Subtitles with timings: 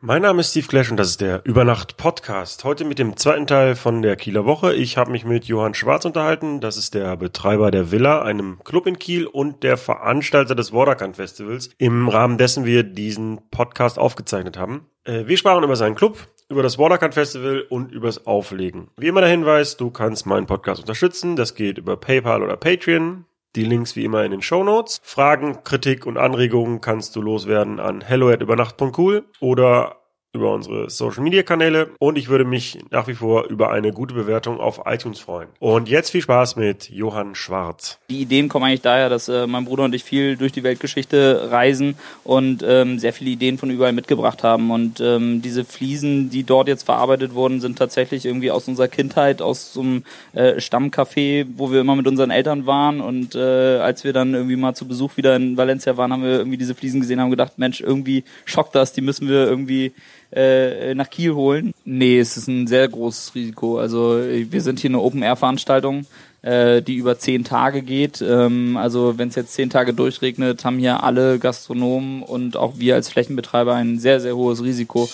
[0.00, 2.62] Mein Name ist Steve Clash und das ist der Übernacht Podcast.
[2.62, 4.72] Heute mit dem zweiten Teil von der Kieler Woche.
[4.72, 6.60] Ich habe mich mit Johann Schwarz unterhalten.
[6.60, 11.16] Das ist der Betreiber der Villa, einem Club in Kiel und der Veranstalter des Waterkant
[11.16, 14.86] Festivals, im Rahmen dessen wir diesen Podcast aufgezeichnet haben.
[15.02, 18.92] Äh, wir sprachen über seinen Club, über das Waterkant Festival und übers Auflegen.
[18.98, 21.34] Wie immer der Hinweis, du kannst meinen Podcast unterstützen.
[21.34, 23.24] Das geht über PayPal oder Patreon.
[23.56, 25.00] Die Links wie immer in den Show Notes.
[25.02, 29.97] Fragen, Kritik und Anregungen kannst du loswerden an hello@übernacht.cool oder
[30.34, 34.12] über unsere Social Media Kanäle und ich würde mich nach wie vor über eine gute
[34.12, 35.48] Bewertung auf iTunes freuen.
[35.58, 37.98] Und jetzt viel Spaß mit Johann Schwarz.
[38.10, 41.48] Die Ideen kommen eigentlich daher, dass äh, mein Bruder und ich viel durch die Weltgeschichte
[41.50, 44.70] reisen und ähm, sehr viele Ideen von überall mitgebracht haben.
[44.70, 49.40] Und ähm, diese Fliesen, die dort jetzt verarbeitet wurden, sind tatsächlich irgendwie aus unserer Kindheit,
[49.40, 53.00] aus so einem äh, Stammcafé, wo wir immer mit unseren Eltern waren.
[53.00, 56.36] Und äh, als wir dann irgendwie mal zu Besuch wieder in Valencia waren, haben wir
[56.36, 59.94] irgendwie diese Fliesen gesehen, haben gedacht, Mensch, irgendwie schockt das, die müssen wir irgendwie
[60.32, 61.72] äh, nach Kiel holen?
[61.84, 63.78] Nee, es ist ein sehr großes Risiko.
[63.78, 66.06] Also wir sind hier eine Open-Air-Veranstaltung,
[66.42, 68.22] äh, die über zehn Tage geht.
[68.22, 72.94] Ähm, also wenn es jetzt zehn Tage durchregnet, haben hier alle Gastronomen und auch wir
[72.94, 75.08] als Flächenbetreiber ein sehr, sehr hohes Risiko.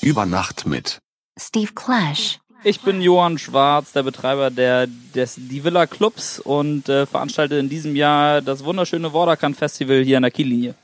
[0.00, 0.98] Über Nacht mit
[1.38, 2.41] Steve Clash.
[2.64, 7.68] Ich bin Johann Schwarz, der Betreiber der, des Die Villa Clubs und äh, veranstalte in
[7.68, 10.74] diesem Jahr das wunderschöne Vorderkant Festival hier an der Kiellinie.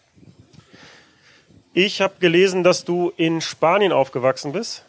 [1.74, 4.84] Ich habe gelesen, dass du in Spanien aufgewachsen bist.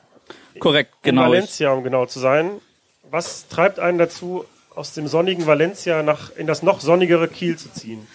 [0.57, 1.29] Korrekt, In genau.
[1.29, 2.53] Valencia, um genau zu sein.
[3.11, 7.71] Was treibt einen dazu, aus dem sonnigen Valencia nach, in das noch sonnigere Kiel zu
[7.71, 8.07] ziehen?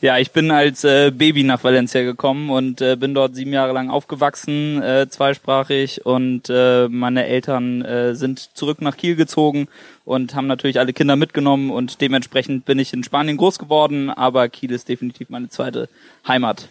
[0.00, 3.72] Ja, ich bin als äh, Baby nach Valencia gekommen und äh, bin dort sieben Jahre
[3.72, 9.66] lang aufgewachsen, äh, zweisprachig und äh, meine Eltern äh, sind zurück nach Kiel gezogen
[10.04, 14.48] und haben natürlich alle Kinder mitgenommen und dementsprechend bin ich in Spanien groß geworden, aber
[14.48, 15.88] Kiel ist definitiv meine zweite
[16.28, 16.68] Heimat.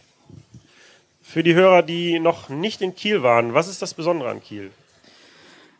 [1.21, 4.71] Für die Hörer, die noch nicht in Kiel waren, was ist das Besondere an Kiel?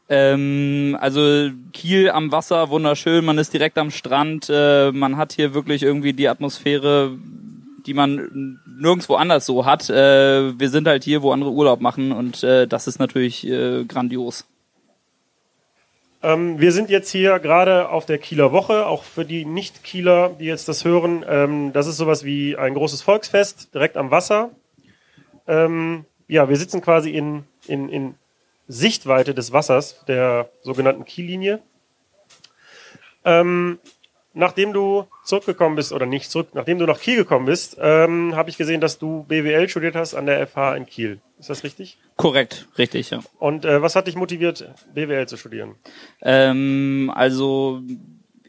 [0.09, 5.53] Ähm, also Kiel am Wasser, wunderschön, man ist direkt am Strand, äh, man hat hier
[5.53, 7.17] wirklich irgendwie die Atmosphäre,
[7.85, 9.89] die man nirgendwo anders so hat.
[9.89, 13.83] Äh, wir sind halt hier, wo andere Urlaub machen und äh, das ist natürlich äh,
[13.83, 14.45] grandios.
[16.23, 20.45] Ähm, wir sind jetzt hier gerade auf der Kieler Woche, auch für die Nicht-Kieler, die
[20.45, 21.23] jetzt das hören.
[21.27, 24.51] Ähm, das ist sowas wie ein großes Volksfest direkt am Wasser.
[25.47, 28.15] Ähm, ja, wir sitzen quasi in, in, in
[28.67, 31.61] Sichtweite des Wassers, der sogenannten Kiellinie.
[33.23, 33.79] Ähm,
[34.33, 38.49] nachdem du zurückgekommen bist, oder nicht zurück, nachdem du nach Kiel gekommen bist, ähm, habe
[38.49, 41.19] ich gesehen, dass du BWL studiert hast an der FH in Kiel.
[41.39, 41.97] Ist das richtig?
[42.15, 43.19] Korrekt, richtig, ja.
[43.39, 45.75] Und äh, was hat dich motiviert, BWL zu studieren?
[46.21, 47.81] Ähm, also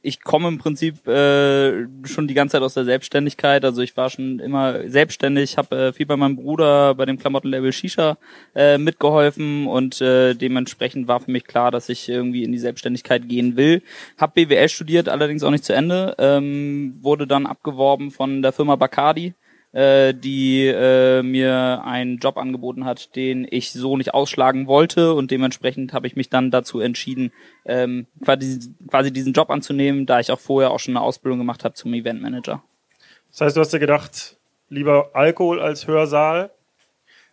[0.08, 3.64] ich komme im Prinzip äh, schon die ganze Zeit aus der Selbstständigkeit.
[3.64, 7.72] Also ich war schon immer selbstständig, habe äh, viel bei meinem Bruder bei dem Klamottenlabel
[7.72, 8.16] Shisha
[8.54, 13.28] äh, mitgeholfen und äh, dementsprechend war für mich klar, dass ich irgendwie in die Selbstständigkeit
[13.28, 13.82] gehen will.
[14.16, 16.16] Hab BWL studiert, allerdings auch nicht zu Ende.
[16.18, 19.34] Ähm, wurde dann abgeworben von der Firma Bacardi
[19.72, 25.30] äh, die äh, mir einen Job angeboten hat, den ich so nicht ausschlagen wollte und
[25.30, 27.32] dementsprechend habe ich mich dann dazu entschieden,
[27.66, 31.64] ähm, quasi, quasi diesen Job anzunehmen, da ich auch vorher auch schon eine Ausbildung gemacht
[31.64, 32.62] habe zum Eventmanager.
[33.30, 34.36] Das heißt, du hast dir gedacht,
[34.68, 36.50] lieber Alkohol als Hörsaal.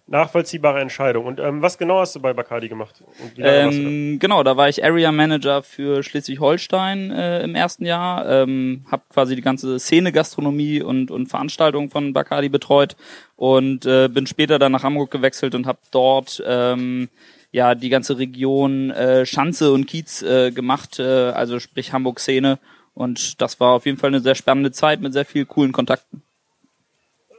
[0.07, 1.25] Nachvollziehbare Entscheidung.
[1.25, 3.03] Und ähm, was genau hast du bei Bacardi gemacht?
[3.37, 9.03] Ähm, genau, da war ich Area Manager für Schleswig-Holstein äh, im ersten Jahr, ähm, habe
[9.09, 12.95] quasi die ganze Szene Gastronomie und, und Veranstaltungen von Bacardi betreut
[13.35, 17.09] und äh, bin später dann nach Hamburg gewechselt und habe dort ähm,
[17.51, 22.59] ja die ganze Region äh, Schanze und Kiez äh, gemacht, äh, also sprich Hamburg Szene
[22.93, 26.21] und das war auf jeden Fall eine sehr spannende Zeit mit sehr vielen coolen Kontakten.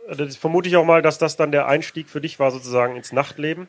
[0.09, 3.13] Das vermute ich auch mal, dass das dann der Einstieg für dich war, sozusagen ins
[3.13, 3.69] Nachtleben.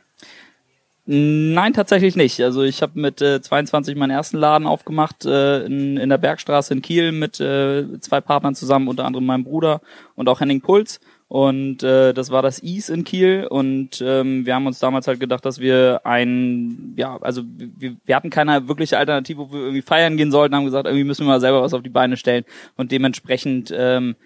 [1.09, 2.41] Nein, tatsächlich nicht.
[2.41, 6.73] Also ich habe mit äh, 22 meinen ersten Laden aufgemacht äh, in, in der Bergstraße
[6.73, 9.79] in Kiel mit äh, zwei Partnern zusammen, unter anderem meinem Bruder
[10.15, 10.99] und auch Henning Puls.
[11.29, 13.47] Und äh, das war das Ease in Kiel.
[13.49, 18.15] Und ähm, wir haben uns damals halt gedacht, dass wir ein, ja, also wir, wir
[18.15, 21.31] hatten keine wirkliche Alternative, wo wir irgendwie feiern gehen sollten, haben gesagt, irgendwie müssen wir
[21.31, 22.43] mal selber was auf die Beine stellen.
[22.75, 24.17] Und dementsprechend ähm,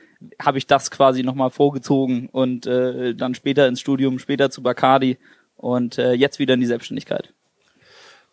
[0.42, 5.18] habe ich das quasi nochmal vorgezogen und äh, dann später ins Studium, später zu Bacardi
[5.58, 7.34] und äh, jetzt wieder in die Selbstständigkeit.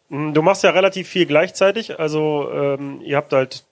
[0.09, 1.99] Mm, Du machst ja relativ viel gleichzeitig.
[1.99, 3.65] Also ähm, ihr habt halt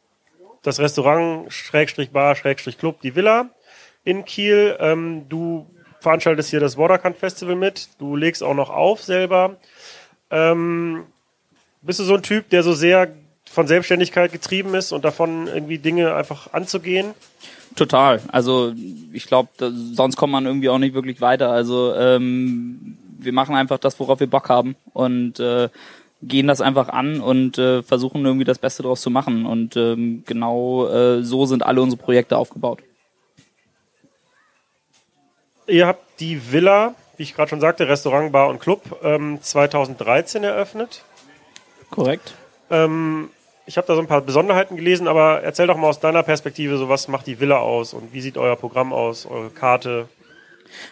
[0.62, 3.50] das Restaurant, Schrägstrich Bar, Schrägstrich Club, die Villa
[4.04, 4.76] in Kiel.
[4.80, 5.66] Ähm, du
[6.00, 7.88] veranstaltest hier das Waterkant Festival mit.
[7.98, 9.56] Du legst auch noch auf selber.
[10.30, 11.04] Ähm,
[11.82, 13.08] bist du so ein Typ, der so sehr
[13.48, 17.14] von Selbstständigkeit getrieben ist und davon irgendwie Dinge einfach anzugehen?
[17.76, 18.23] Total.
[18.28, 18.73] Also
[19.12, 19.50] ich glaube,
[19.93, 21.50] sonst kommt man irgendwie auch nicht wirklich weiter.
[21.50, 25.69] Also ähm, wir machen einfach das, worauf wir Bock haben und äh,
[26.23, 29.44] gehen das einfach an und äh, versuchen irgendwie das Beste daraus zu machen.
[29.44, 32.81] Und ähm, genau äh, so sind alle unsere Projekte aufgebaut.
[35.67, 40.44] Ihr habt die Villa, wie ich gerade schon sagte, Restaurant, Bar und Club, ähm, 2013
[40.44, 41.02] eröffnet.
[41.90, 42.34] Korrekt.
[42.70, 43.31] Ähm,
[43.66, 46.78] ich habe da so ein paar Besonderheiten gelesen, aber erzähl doch mal aus deiner Perspektive,
[46.78, 50.08] so was macht die Villa aus und wie sieht euer Programm aus, eure Karte?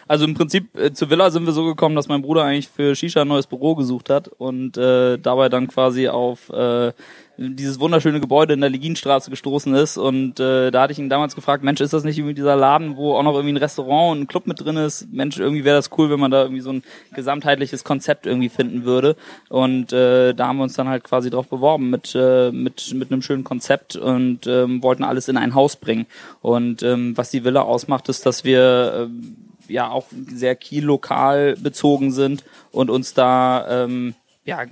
[0.07, 2.95] Also im Prinzip äh, zur Villa sind wir so gekommen, dass mein Bruder eigentlich für
[2.95, 6.93] Shisha ein neues Büro gesucht hat und äh, dabei dann quasi auf äh,
[7.37, 11.35] dieses wunderschöne Gebäude in der Leginstraße gestoßen ist und äh, da hatte ich ihn damals
[11.35, 14.23] gefragt, Mensch, ist das nicht irgendwie dieser Laden, wo auch noch irgendwie ein Restaurant und
[14.23, 15.11] ein Club mit drin ist?
[15.11, 16.83] Mensch, irgendwie wäre das cool, wenn man da irgendwie so ein
[17.13, 19.15] gesamtheitliches Konzept irgendwie finden würde
[19.49, 23.11] und äh, da haben wir uns dann halt quasi drauf beworben mit äh, mit mit
[23.11, 26.05] einem schönen Konzept und ähm, wollten alles in ein Haus bringen
[26.41, 29.35] und ähm, was die Villa ausmacht, ist, dass wir äh,
[29.67, 34.15] ja auch sehr kiel-lokal bezogen sind und uns da ähm,
[34.45, 34.65] ja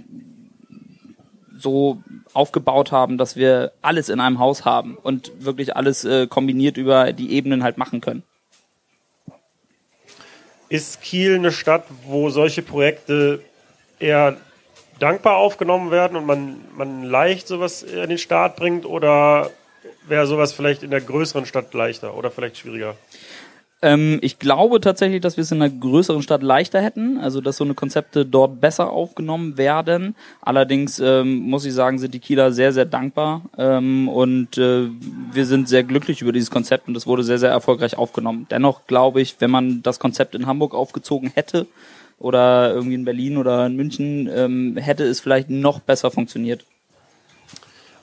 [1.57, 2.01] so
[2.33, 7.13] aufgebaut haben, dass wir alles in einem Haus haben und wirklich alles äh, kombiniert über
[7.13, 8.23] die Ebenen halt machen können.
[10.69, 13.41] Ist Kiel eine Stadt, wo solche Projekte
[13.99, 14.37] eher
[14.99, 19.49] dankbar aufgenommen werden und man, man leicht sowas in den Start bringt oder
[20.07, 22.95] wäre sowas vielleicht in der größeren Stadt leichter oder vielleicht schwieriger?
[23.83, 27.57] Ähm, ich glaube tatsächlich, dass wir es in einer größeren Stadt leichter hätten, also dass
[27.57, 30.15] so eine Konzepte dort besser aufgenommen werden.
[30.41, 34.87] Allerdings ähm, muss ich sagen, sind die Kieler sehr, sehr dankbar ähm, und äh,
[35.33, 38.47] wir sind sehr glücklich über dieses Konzept und es wurde sehr, sehr erfolgreich aufgenommen.
[38.49, 41.67] Dennoch glaube ich, wenn man das Konzept in Hamburg aufgezogen hätte
[42.19, 46.63] oder irgendwie in Berlin oder in München, ähm, hätte es vielleicht noch besser funktioniert.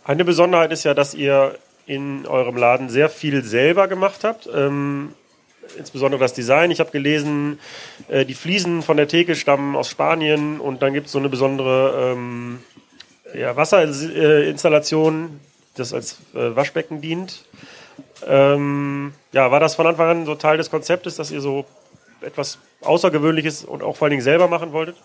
[0.04, 1.54] Eine Besonderheit ist ja, dass ihr
[1.86, 4.46] in eurem Laden sehr viel selber gemacht habt.
[4.54, 5.14] Ähm,
[5.76, 6.70] insbesondere das Design.
[6.70, 7.58] Ich habe gelesen,
[8.08, 11.28] äh, die Fliesen von der Theke stammen aus Spanien und dann gibt es so eine
[11.28, 12.60] besondere ähm,
[13.34, 15.40] ja, Wasserinstallation,
[15.76, 17.44] das als äh, Waschbecken dient.
[18.26, 21.64] Ähm, ja, war das von Anfang an so Teil des Konzeptes, dass ihr so
[22.20, 24.96] etwas Außergewöhnliches und auch vor allen Dingen selber machen wolltet?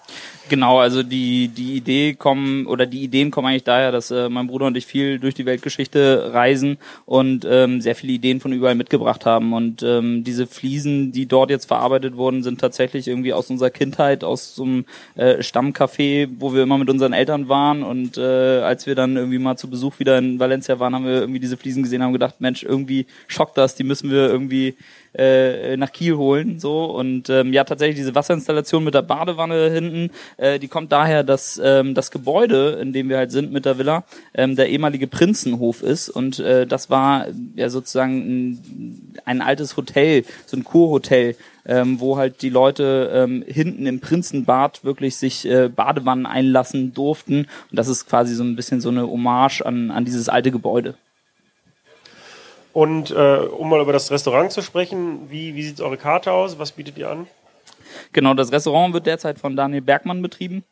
[0.48, 4.48] Genau, also die, die Idee kommen oder die Ideen kommen eigentlich daher, dass äh, mein
[4.48, 8.75] Bruder und ich viel durch die Weltgeschichte reisen und ähm, sehr viele Ideen von überall
[8.75, 9.54] mitgebracht haben.
[9.54, 14.24] Und ähm, diese Fliesen, die dort jetzt verarbeitet wurden, sind tatsächlich irgendwie aus unserer Kindheit,
[14.24, 14.86] aus so einem
[15.16, 17.83] äh, Stammcafé, wo wir immer mit unseren Eltern waren.
[17.83, 21.19] Und äh, als wir dann irgendwie mal zu Besuch wieder in Valencia waren, haben wir
[21.22, 24.75] irgendwie diese Fliesen gesehen, haben gedacht, Mensch, irgendwie schockt das, die müssen wir irgendwie
[25.18, 26.60] äh, nach Kiel holen.
[26.60, 31.23] So und ähm, ja, tatsächlich diese Wasserinstallation mit der Badewanne hinten, äh, die kommt daher,
[31.23, 34.03] dass ähm, das Gebäude, in dem wir halt sind mit der Villa,
[34.33, 40.25] ähm, der ehemalige Prinzenhof ist und äh, das war ja sozusagen ein, ein altes Hotel,
[40.45, 41.35] so ein Kurhotel,
[41.65, 47.47] ähm, wo halt die Leute ähm, hinten im Prinzenbad wirklich sich äh, Badewannen einlassen durften.
[47.71, 50.95] Und das ist quasi so ein bisschen so eine Hommage an, an dieses alte Gebäude.
[52.73, 56.59] Und äh, um mal über das Restaurant zu sprechen, wie, wie sieht eure Karte aus?
[56.59, 57.27] Was bietet ihr an?
[58.13, 60.63] Genau, das Restaurant wird derzeit von Daniel Bergmann betrieben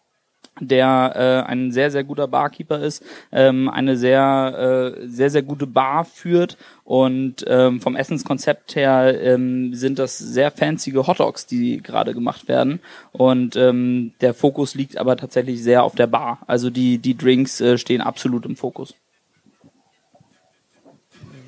[0.60, 1.14] der
[1.48, 6.06] äh, ein sehr sehr guter Barkeeper ist, ähm, eine sehr äh, sehr sehr gute Bar
[6.06, 12.48] führt und ähm, vom Essenskonzept her ähm, sind das sehr fancy Hotdogs, die gerade gemacht
[12.48, 12.82] werden
[13.12, 16.40] und ähm, der Fokus liegt aber tatsächlich sehr auf der Bar.
[16.46, 18.94] Also die die Drinks äh, stehen absolut im Fokus.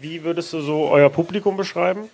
[0.02, 2.10] Wie würdest du so euer Publikum beschreiben?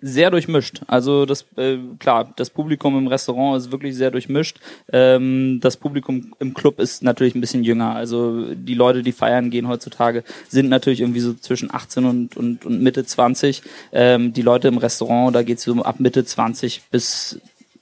[0.00, 0.82] Sehr durchmischt.
[0.86, 4.58] Also das äh, klar, das Publikum im Restaurant ist wirklich sehr durchmischt.
[4.92, 7.94] Ähm, das Publikum im Club ist natürlich ein bisschen jünger.
[7.94, 12.66] Also die Leute, die feiern gehen heutzutage, sind natürlich irgendwie so zwischen 18 und, und,
[12.66, 13.62] und Mitte 20.
[13.92, 17.40] Ähm, die Leute im Restaurant, da geht's so ab Mitte 20 bis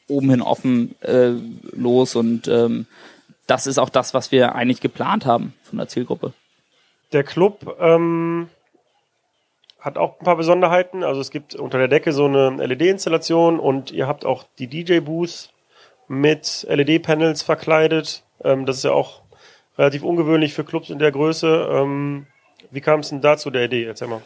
[0.09, 1.33] oben hin offen äh,
[1.73, 2.87] los und ähm,
[3.47, 6.33] das ist auch das, was wir eigentlich geplant haben von der Zielgruppe.
[7.13, 8.49] Der Club ähm,
[9.85, 11.05] hat auch ein paar Besonderheiten.
[11.05, 15.51] Also es gibt unter der Decke so eine LED-Installation und ihr habt auch die DJ-Booth
[16.09, 18.23] mit LED-Panels verkleidet.
[18.43, 19.21] Ähm, das ist ja auch
[19.77, 21.69] relativ ungewöhnlich für Clubs in der Größe.
[21.71, 22.27] Ähm,
[22.71, 23.85] wie kam es denn dazu der Idee?
[23.85, 24.23] Erzähl mal.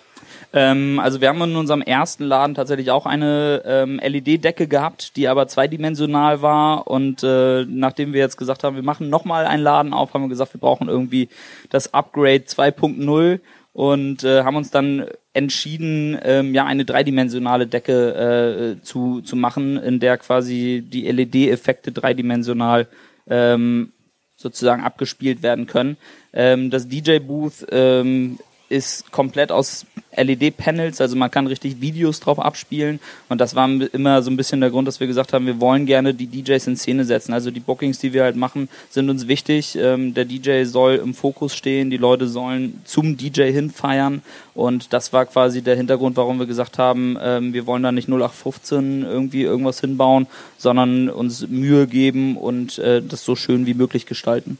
[0.52, 5.26] Ähm, also wir haben in unserem ersten Laden tatsächlich auch eine ähm, LED-Decke gehabt, die
[5.26, 6.86] aber zweidimensional war.
[6.86, 10.28] Und äh, nachdem wir jetzt gesagt haben, wir machen nochmal einen Laden auf, haben wir
[10.28, 11.28] gesagt, wir brauchen irgendwie
[11.68, 13.40] das Upgrade 2.0
[13.72, 19.76] und äh, haben uns dann entschieden, ähm, ja eine dreidimensionale Decke äh, zu, zu machen,
[19.76, 22.88] in der quasi die LED-Effekte dreidimensional
[23.28, 23.92] ähm,
[24.36, 25.96] sozusagen abgespielt werden können.
[26.32, 32.98] Ähm, das DJ-Booth ähm, ist komplett aus LED-Panels, also man kann richtig Videos drauf abspielen
[33.28, 35.86] und das war immer so ein bisschen der Grund, dass wir gesagt haben, wir wollen
[35.86, 37.32] gerne die DJs in Szene setzen.
[37.32, 39.76] Also die Bookings, die wir halt machen, sind uns wichtig.
[39.76, 44.22] Ähm, der DJ soll im Fokus stehen, die Leute sollen zum DJ hinfeiern
[44.54, 48.08] und das war quasi der Hintergrund, warum wir gesagt haben, ähm, wir wollen da nicht
[48.08, 54.06] 0815 irgendwie irgendwas hinbauen, sondern uns Mühe geben und äh, das so schön wie möglich
[54.06, 54.58] gestalten.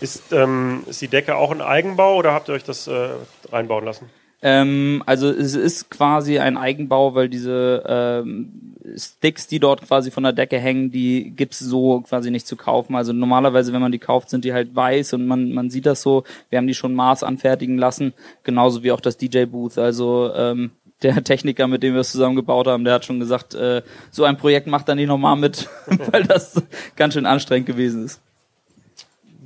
[0.00, 3.10] Ist, ähm, ist die Decke auch ein Eigenbau oder habt ihr euch das äh,
[3.50, 4.10] reinbauen lassen?
[4.40, 10.22] Ähm, also es ist quasi ein Eigenbau, weil diese ähm, Sticks, die dort quasi von
[10.22, 12.94] der Decke hängen, die gibt's so quasi nicht zu kaufen.
[12.94, 16.02] Also normalerweise, wenn man die kauft, sind die halt weiß und man, man sieht das
[16.02, 16.22] so.
[16.50, 18.14] Wir haben die schon Maß anfertigen lassen,
[18.44, 19.78] genauso wie auch das DJ-Booth.
[19.78, 20.70] Also ähm,
[21.02, 24.36] der Techniker, mit dem wir es zusammengebaut haben, der hat schon gesagt, äh, so ein
[24.36, 25.68] Projekt macht er nicht nochmal mit,
[26.12, 26.62] weil das
[26.94, 28.20] ganz schön anstrengend gewesen ist.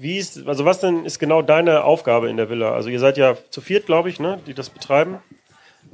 [0.02, 2.72] Wie ist, also was denn ist genau deine Aufgabe in der Villa?
[2.72, 5.18] Also ihr seid ja zu viert, glaube ich, ne, die das betreiben.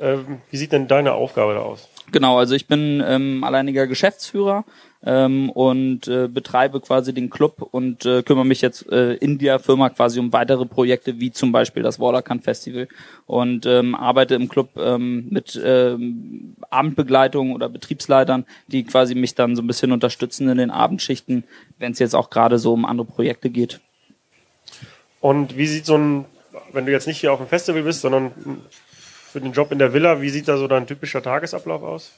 [0.01, 1.91] Ähm, wie sieht denn deine Aufgabe da aus?
[2.11, 4.65] Genau, also ich bin ähm, alleiniger Geschäftsführer
[5.05, 9.59] ähm, und äh, betreibe quasi den Club und äh, kümmere mich jetzt äh, in der
[9.59, 12.89] Firma quasi um weitere Projekte, wie zum Beispiel das Watercan Festival
[13.27, 19.55] und ähm, arbeite im Club ähm, mit ähm, Abendbegleitung oder Betriebsleitern, die quasi mich dann
[19.55, 21.45] so ein bisschen unterstützen in den Abendschichten,
[21.79, 23.81] wenn es jetzt auch gerade so um andere Projekte geht.
[25.21, 26.25] Und wie sieht so ein,
[26.73, 28.33] wenn du jetzt nicht hier auf dem Festival bist, sondern
[29.31, 32.13] für den Job in der Villa, wie sieht da so dein typischer Tagesablauf aus?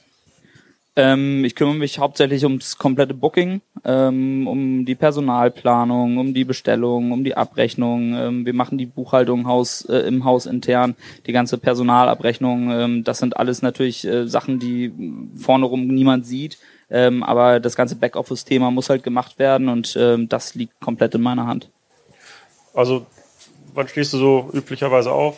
[0.97, 7.13] Ähm, ich kümmere mich hauptsächlich ums komplette Booking, ähm, um die Personalplanung, um die Bestellung,
[7.13, 8.13] um die Abrechnung.
[8.13, 10.95] Ähm, wir machen die Buchhaltung Haus, äh, im Haus intern,
[11.27, 12.71] die ganze Personalabrechnung.
[12.71, 14.91] Ähm, das sind alles natürlich äh, Sachen, die
[15.37, 16.57] vorne rum niemand sieht.
[16.89, 21.21] Ähm, aber das ganze Backoffice-Thema muss halt gemacht werden und ähm, das liegt komplett in
[21.21, 21.69] meiner Hand.
[22.73, 23.05] Also,
[23.73, 25.37] wann stehst du so üblicherweise auf?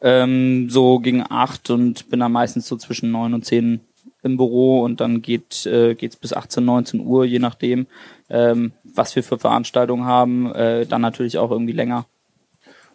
[0.00, 3.80] Ähm, so gegen acht und bin dann meistens so zwischen neun und zehn
[4.22, 7.86] im Büro und dann geht äh, geht's bis 18, 19 Uhr, je nachdem,
[8.30, 10.52] ähm, was wir für Veranstaltungen haben.
[10.54, 12.06] Äh, dann natürlich auch irgendwie länger.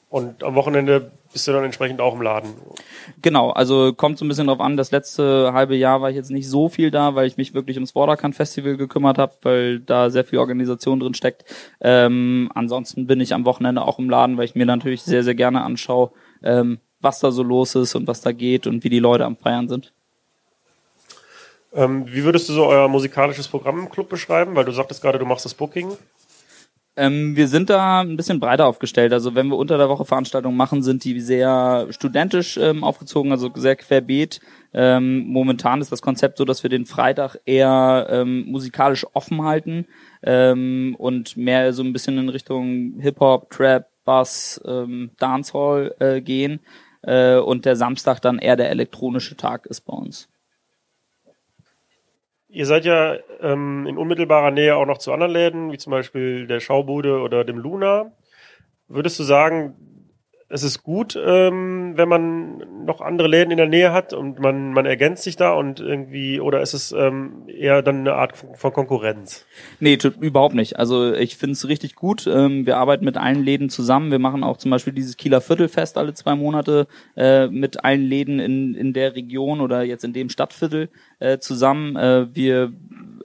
[0.10, 2.56] Und am Wochenende bist du dann entsprechend auch im Laden.
[3.22, 4.76] Genau, also kommt so ein bisschen drauf an.
[4.76, 7.78] Das letzte halbe Jahr war ich jetzt nicht so viel da, weil ich mich wirklich
[7.78, 11.46] ums Watercan Festival gekümmert habe, weil da sehr viel Organisation drin steckt.
[11.80, 15.36] Ähm, ansonsten bin ich am Wochenende auch im Laden, weil ich mir natürlich sehr, sehr
[15.36, 16.10] gerne anschaue,
[16.42, 19.38] ähm, was da so los ist und was da geht und wie die Leute am
[19.38, 19.94] Feiern sind.
[21.72, 24.56] Ähm, wie würdest du so euer musikalisches Programm im Club beschreiben?
[24.56, 25.96] Weil du sagtest gerade, du machst das Booking.
[26.98, 29.14] Ähm, wir sind da ein bisschen breiter aufgestellt.
[29.14, 33.52] Also wenn wir unter der Woche Veranstaltungen machen, sind die sehr studentisch ähm, aufgezogen, also
[33.54, 34.40] sehr querbeet.
[34.74, 39.86] Ähm, momentan ist das Konzept so, dass wir den Freitag eher ähm, musikalisch offen halten
[40.24, 46.62] ähm, und mehr so ein bisschen in Richtung Hip-Hop, Trap, Bass, ähm, Dancehall äh, gehen.
[47.04, 50.30] Äh, und der Samstag dann eher der elektronische Tag ist bei uns.
[52.58, 56.48] Ihr seid ja ähm, in unmittelbarer Nähe auch noch zu anderen Läden, wie zum Beispiel
[56.48, 58.14] der Schaubude oder dem Luna.
[58.88, 59.76] Würdest du sagen,
[60.50, 64.72] es ist gut, ähm, wenn man noch andere Läden in der Nähe hat und man,
[64.72, 68.72] man ergänzt sich da und irgendwie, oder ist es ähm, eher dann eine Art von
[68.72, 69.46] Konkurrenz?
[69.82, 70.80] Nee, überhaupt nicht.
[70.80, 72.28] Also ich finde es richtig gut.
[72.28, 74.10] Ähm, wir arbeiten mit allen Läden zusammen.
[74.10, 76.88] Wir machen auch zum Beispiel dieses Kieler Viertelfest alle zwei Monate
[77.18, 80.90] äh, mit allen Läden in, in der Region oder jetzt in dem Stadtviertel
[81.20, 81.98] äh, zusammen.
[81.98, 82.72] Äh, wir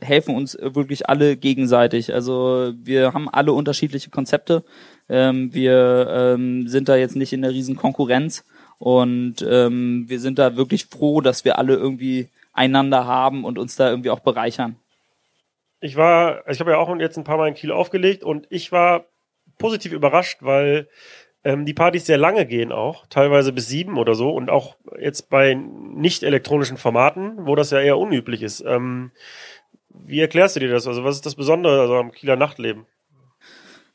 [0.01, 2.13] helfen uns wirklich alle gegenseitig.
[2.13, 4.65] Also wir haben alle unterschiedliche Konzepte.
[5.09, 8.45] Ähm, wir ähm, sind da jetzt nicht in der riesen Konkurrenz
[8.79, 13.77] und ähm, wir sind da wirklich froh, dass wir alle irgendwie einander haben und uns
[13.77, 14.77] da irgendwie auch bereichern.
[15.81, 18.73] Ich war, ich habe ja auch jetzt ein paar Mal in Kiel aufgelegt und ich
[18.73, 19.07] war
[19.59, 20.89] positiv überrascht, weil
[21.45, 25.29] ähm, die Partys sehr lange gehen auch, teilweise bis sieben oder so und auch jetzt
[25.29, 28.61] bei nicht elektronischen Formaten, wo das ja eher unüblich ist.
[28.67, 29.11] Ähm,
[29.89, 30.87] wie erklärst du dir das?
[30.87, 32.87] Also was ist das Besondere also am Kieler Nachtleben?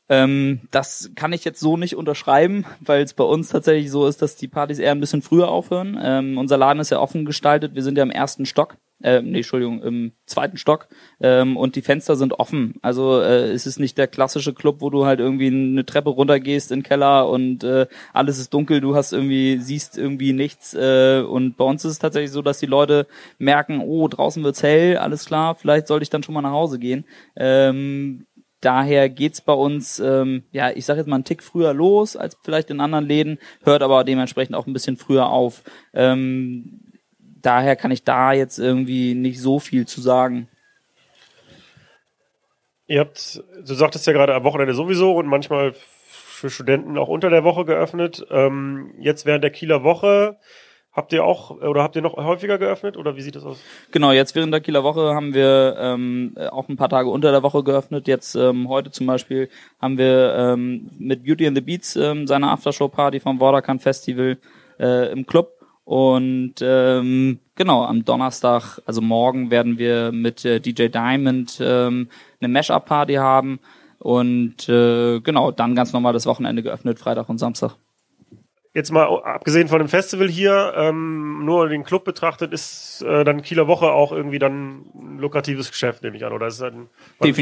[0.08, 4.22] Ähm, das kann ich jetzt so nicht unterschreiben, weil es bei uns tatsächlich so ist,
[4.22, 5.98] dass die Partys eher ein bisschen früher aufhören.
[6.02, 7.74] Ähm, unser Laden ist ja offen gestaltet.
[7.74, 8.76] Wir sind ja im ersten Stock.
[9.00, 10.88] Äh, nee, Entschuldigung, im zweiten Stock.
[11.20, 12.74] Ähm, und die Fenster sind offen.
[12.82, 16.72] Also äh, es ist nicht der klassische Club, wo du halt irgendwie eine Treppe runtergehst
[16.72, 20.74] in den Keller und äh, alles ist dunkel, du hast irgendwie, siehst irgendwie nichts.
[20.74, 23.06] Äh, und bei uns ist es tatsächlich so, dass die Leute
[23.38, 26.80] merken, oh, draußen wird's hell, alles klar, vielleicht sollte ich dann schon mal nach Hause
[26.80, 27.04] gehen.
[27.36, 28.26] Ähm,
[28.60, 32.36] Daher geht's bei uns, ähm, ja, ich sage jetzt mal einen Tick früher los als
[32.42, 35.62] vielleicht in anderen Läden, hört aber dementsprechend auch ein bisschen früher auf.
[35.94, 36.80] Ähm,
[37.18, 40.48] daher kann ich da jetzt irgendwie nicht so viel zu sagen.
[42.88, 45.74] Ihr habt, du sagtest ja gerade am Wochenende sowieso und manchmal
[46.08, 48.26] für Studenten auch unter der Woche geöffnet.
[48.30, 50.38] Ähm, jetzt während der Kieler Woche
[50.98, 53.58] habt ihr auch oder habt ihr noch häufiger geöffnet oder wie sieht das aus?
[53.92, 57.44] Genau, jetzt während der Kieler Woche haben wir ähm, auch ein paar Tage unter der
[57.44, 58.08] Woche geöffnet.
[58.08, 59.48] Jetzt ähm, heute zum Beispiel
[59.80, 64.38] haben wir ähm, mit Beauty and the Beats ähm, seine Aftershow-Party vom Watercan Festival
[64.80, 65.52] äh, im Club.
[65.84, 72.08] Und ähm, genau, am Donnerstag, also morgen, werden wir mit äh, DJ Diamond ähm,
[72.40, 73.60] eine Mash-Up-Party haben.
[74.00, 77.76] Und äh, genau, dann ganz normal das Wochenende geöffnet, Freitag und Samstag.
[78.78, 83.42] Jetzt mal abgesehen von dem Festival hier, ähm, nur den Club betrachtet, ist äh, dann
[83.42, 86.86] Kieler Woche auch irgendwie dann ein lukratives Geschäft, nehme ich an, oder ist es dann,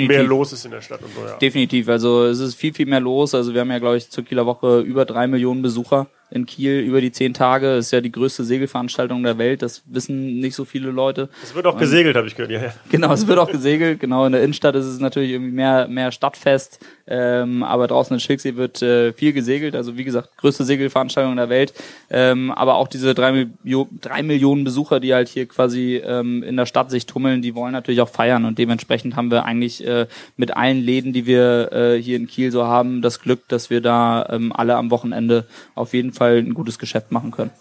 [0.09, 1.37] mehr los ist in der Stadt und so, ja.
[1.37, 3.35] Definitiv, also es ist viel, viel mehr los.
[3.35, 6.81] Also wir haben ja, glaube ich, zur Kieler Woche über drei Millionen Besucher in Kiel
[6.81, 7.75] über die zehn Tage.
[7.77, 9.63] Ist ja die größte Segelveranstaltung der Welt.
[9.63, 11.29] Das wissen nicht so viele Leute.
[11.43, 12.63] Es wird auch gesegelt, habe ich gehört, ja.
[12.63, 12.75] ja.
[12.91, 14.01] Genau, es wird auch gesegelt.
[14.01, 16.81] Genau, in der Innenstadt ist es natürlich irgendwie mehr, mehr Stadtfest.
[17.09, 19.77] Ähm, aber draußen in Schilksee wird äh, viel gesegelt.
[19.77, 21.73] Also wie gesagt, größte Segelveranstaltung der Welt.
[22.11, 26.57] Ähm, aber auch diese drei, Milio drei Millionen Besucher, die halt hier quasi ähm, in
[26.57, 28.45] der Stadt sich tummeln, die wollen natürlich auch feiern.
[28.45, 30.07] Und dementsprechend haben wir eigentlich äh,
[30.37, 33.81] mit allen Läden, die wir äh, hier in Kiel so haben, das Glück, dass wir
[33.81, 37.53] da ähm, alle am Wochenende auf jeden Fall ein gutes Geschäft machen können.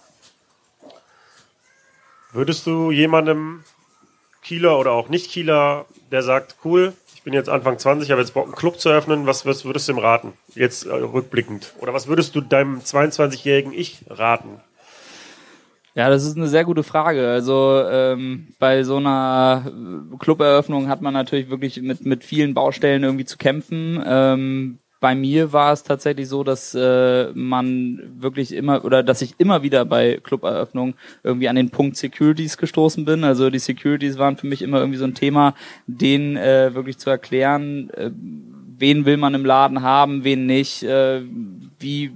[2.31, 3.63] Würdest du jemandem
[4.41, 8.33] Kieler oder auch nicht Kieler, der sagt, cool, ich bin jetzt Anfang 20, habe jetzt
[8.33, 10.33] Bock, einen Club zu öffnen, was, was würdest du ihm raten?
[10.53, 11.73] Jetzt äh, rückblickend.
[11.79, 14.59] Oder was würdest du deinem 22-jährigen Ich raten?
[15.95, 17.29] Ja, das ist eine sehr gute Frage.
[17.29, 19.71] Also ähm, bei so einer
[20.19, 24.03] Cluberöffnung hat man natürlich wirklich mit, mit vielen Baustellen irgendwie zu kämpfen.
[24.05, 29.35] Ähm, bei mir war es tatsächlich so, dass äh, man wirklich immer oder dass ich
[29.37, 33.23] immer wieder bei Cluberöffnungen irgendwie an den Punkt Securities gestoßen bin.
[33.23, 35.53] Also die Securities waren für mich immer irgendwie so ein Thema,
[35.85, 38.11] den äh, wirklich zu erklären, äh,
[38.77, 41.21] wen will man im Laden haben, wen nicht, äh,
[41.79, 42.11] wie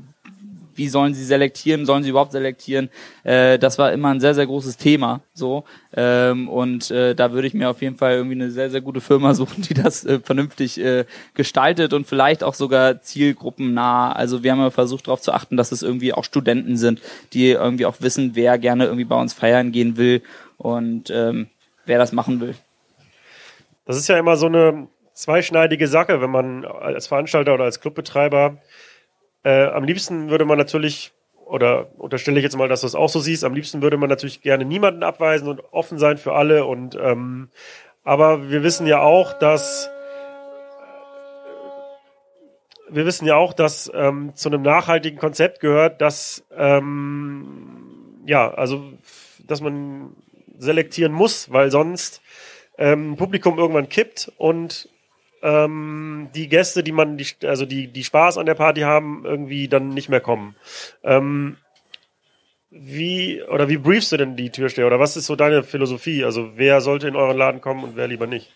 [0.79, 2.89] wie sollen sie selektieren, sollen sie überhaupt selektieren?
[3.25, 5.19] Äh, das war immer ein sehr, sehr großes Thema.
[5.33, 8.79] So ähm, Und äh, da würde ich mir auf jeden Fall irgendwie eine sehr, sehr
[8.79, 11.03] gute Firma suchen, die das äh, vernünftig äh,
[11.33, 14.13] gestaltet und vielleicht auch sogar zielgruppennah.
[14.13, 17.01] Also wir haben ja versucht darauf zu achten, dass es irgendwie auch Studenten sind,
[17.33, 20.21] die irgendwie auch wissen, wer gerne irgendwie bei uns feiern gehen will
[20.57, 21.47] und ähm,
[21.85, 22.55] wer das machen will.
[23.85, 28.59] Das ist ja immer so eine zweischneidige Sache, wenn man als Veranstalter oder als Clubbetreiber
[29.43, 31.11] äh, am liebsten würde man natürlich,
[31.45, 34.09] oder unterstelle ich jetzt mal, dass du es auch so siehst, am liebsten würde man
[34.09, 36.65] natürlich gerne niemanden abweisen und offen sein für alle.
[36.65, 37.49] Und ähm,
[38.03, 39.89] aber wir wissen ja auch, dass
[42.91, 48.93] wir wissen ja auch, dass ähm, zu einem nachhaltigen Konzept gehört, dass ähm, ja, also
[49.45, 50.15] dass man
[50.57, 52.21] selektieren muss, weil sonst
[52.77, 54.89] ähm, Publikum irgendwann kippt und
[55.41, 59.67] ähm, die Gäste, die man, die, also die, die Spaß an der Party haben, irgendwie
[59.67, 60.55] dann nicht mehr kommen.
[61.03, 61.57] Ähm,
[62.71, 66.23] wie oder wie briefst du denn die Türsteher oder was ist so deine Philosophie?
[66.23, 68.53] Also wer sollte in euren Laden kommen und wer lieber nicht?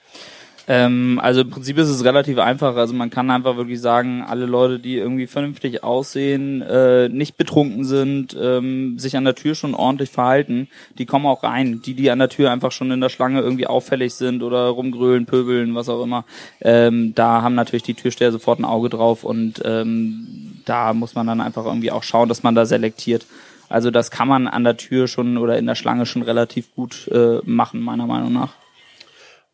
[0.68, 2.76] Ähm, also im Prinzip ist es relativ einfach.
[2.76, 7.84] Also man kann einfach wirklich sagen, alle Leute, die irgendwie vernünftig aussehen, äh, nicht betrunken
[7.84, 11.82] sind, ähm, sich an der Tür schon ordentlich verhalten, die kommen auch rein.
[11.86, 15.26] Die, die an der Tür einfach schon in der Schlange irgendwie auffällig sind oder rumgrölen,
[15.26, 16.24] pöbeln, was auch immer,
[16.62, 21.28] ähm, da haben natürlich die Türsteher sofort ein Auge drauf und ähm, da muss man
[21.28, 23.26] dann einfach irgendwie auch schauen, dass man da selektiert.
[23.70, 27.08] Also das kann man an der Tür schon oder in der Schlange schon relativ gut
[27.10, 28.54] äh, machen, meiner Meinung nach.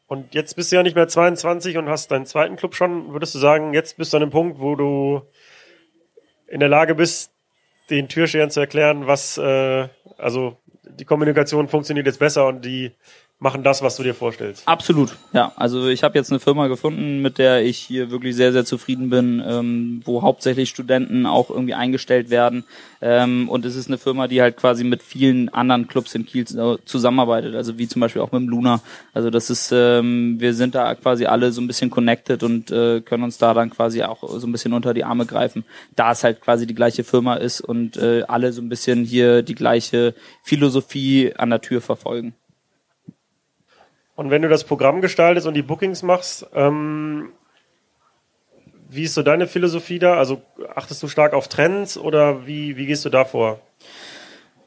[0.09, 3.13] Und jetzt bist du ja nicht mehr 22 und hast deinen zweiten Club schon.
[3.13, 5.21] Würdest du sagen, jetzt bist du an dem Punkt, wo du
[6.47, 7.31] in der Lage bist,
[7.91, 12.91] den Türstehern zu erklären, was, äh, also die Kommunikation funktioniert jetzt besser und die
[13.39, 14.67] machen das, was du dir vorstellst.
[14.67, 15.53] Absolut, ja.
[15.55, 19.09] Also ich habe jetzt eine Firma gefunden, mit der ich hier wirklich sehr, sehr zufrieden
[19.09, 22.65] bin, ähm, wo hauptsächlich Studenten auch irgendwie eingestellt werden.
[23.01, 26.45] Ähm, und es ist eine Firma, die halt quasi mit vielen anderen Clubs in Kiel
[26.83, 28.81] zusammenarbeitet, also wie zum Beispiel auch mit dem Luna.
[29.13, 32.99] Also das ist, ähm, wir sind da quasi alle so ein bisschen connected und äh,
[32.99, 35.63] können uns da dann quasi auch so ein bisschen unter die Arme greifen,
[35.95, 39.43] da es halt quasi die gleiche Firma ist und äh, alle so ein bisschen hier
[39.43, 42.33] die gleiche Philosophie an der Tür verfolgen.
[44.19, 47.29] Und wenn du das Programm gestaltest und die Bookings machst, ähm,
[48.89, 50.15] wie ist so deine Philosophie da?
[50.15, 50.41] Also
[50.75, 53.61] achtest du stark auf Trends oder wie, wie gehst du da vor?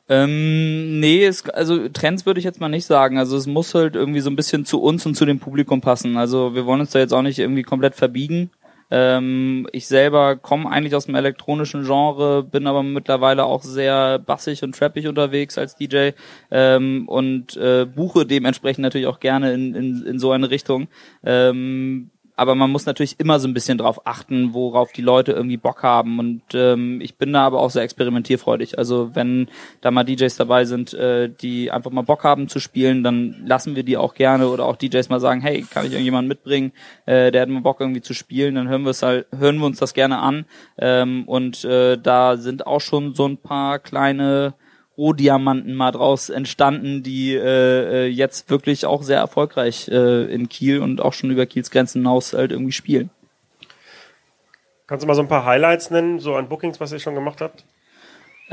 [0.08, 3.18] Ähm, nee, es, also Trends würde ich jetzt mal nicht sagen.
[3.18, 6.16] Also es muss halt irgendwie so ein bisschen zu uns und zu dem Publikum passen.
[6.16, 8.50] Also wir wollen uns da jetzt auch nicht irgendwie komplett verbiegen.
[8.94, 14.62] Ähm, ich selber komme eigentlich aus dem elektronischen Genre, bin aber mittlerweile auch sehr bassig
[14.62, 16.10] und trappig unterwegs als DJ
[16.50, 20.88] ähm, und äh, buche dementsprechend natürlich auch gerne in, in, in so eine Richtung.
[21.24, 25.58] Ähm, aber man muss natürlich immer so ein bisschen drauf achten, worauf die Leute irgendwie
[25.58, 26.18] Bock haben.
[26.18, 28.78] Und ähm, ich bin da aber auch sehr experimentierfreudig.
[28.78, 29.48] Also wenn
[29.82, 33.76] da mal DJs dabei sind, äh, die einfach mal Bock haben zu spielen, dann lassen
[33.76, 36.72] wir die auch gerne oder auch DJs mal sagen, hey, kann ich irgendjemanden mitbringen,
[37.04, 39.66] äh, der hat mal Bock irgendwie zu spielen, dann hören wir es halt, hören wir
[39.66, 40.46] uns das gerne an.
[40.78, 44.54] Ähm, und äh, da sind auch schon so ein paar kleine
[45.02, 50.78] Rohdiamanten mal draus entstanden, die äh, äh, jetzt wirklich auch sehr erfolgreich äh, in Kiel
[50.80, 53.10] und auch schon über Kiels Grenzen hinaus halt irgendwie spielen.
[54.86, 57.40] Kannst du mal so ein paar Highlights nennen, so an Bookings, was ihr schon gemacht
[57.40, 57.64] habt?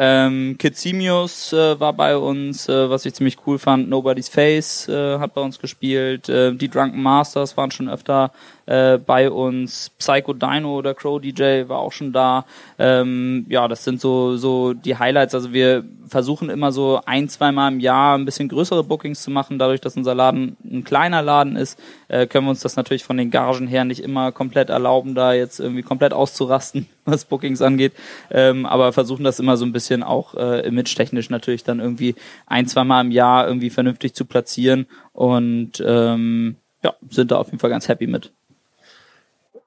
[0.02, 3.90] Ähm, Kitsimius äh, war bei uns, äh, was ich ziemlich cool fand.
[3.90, 6.30] Nobody's Face äh, hat bei uns gespielt.
[6.30, 8.32] Äh, die Drunken Masters waren schon öfter
[8.70, 9.90] äh, bei uns.
[9.98, 12.46] Psycho Dino oder Crow DJ war auch schon da.
[12.78, 15.34] Ähm, ja, das sind so, so die Highlights.
[15.34, 19.58] Also wir versuchen immer so ein, zweimal im Jahr ein bisschen größere Bookings zu machen.
[19.58, 21.80] Dadurch, dass unser Laden ein kleiner Laden ist,
[22.10, 25.34] äh, können wir uns das natürlich von den Gagen her nicht immer komplett erlauben, da
[25.34, 27.94] jetzt irgendwie komplett auszurasten, was Bookings angeht.
[28.30, 32.14] Ähm, aber versuchen das immer so ein bisschen auch äh, image-technisch natürlich dann irgendwie
[32.46, 37.60] ein, zweimal im Jahr irgendwie vernünftig zu platzieren und ähm, ja, sind da auf jeden
[37.60, 38.32] Fall ganz happy mit.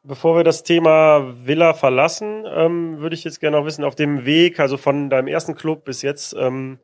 [0.05, 4.25] Bevor wir das Thema Villa verlassen, ähm, würde ich jetzt gerne noch wissen, auf dem
[4.25, 6.81] Weg, also von deinem ersten Club bis jetzt, ähm,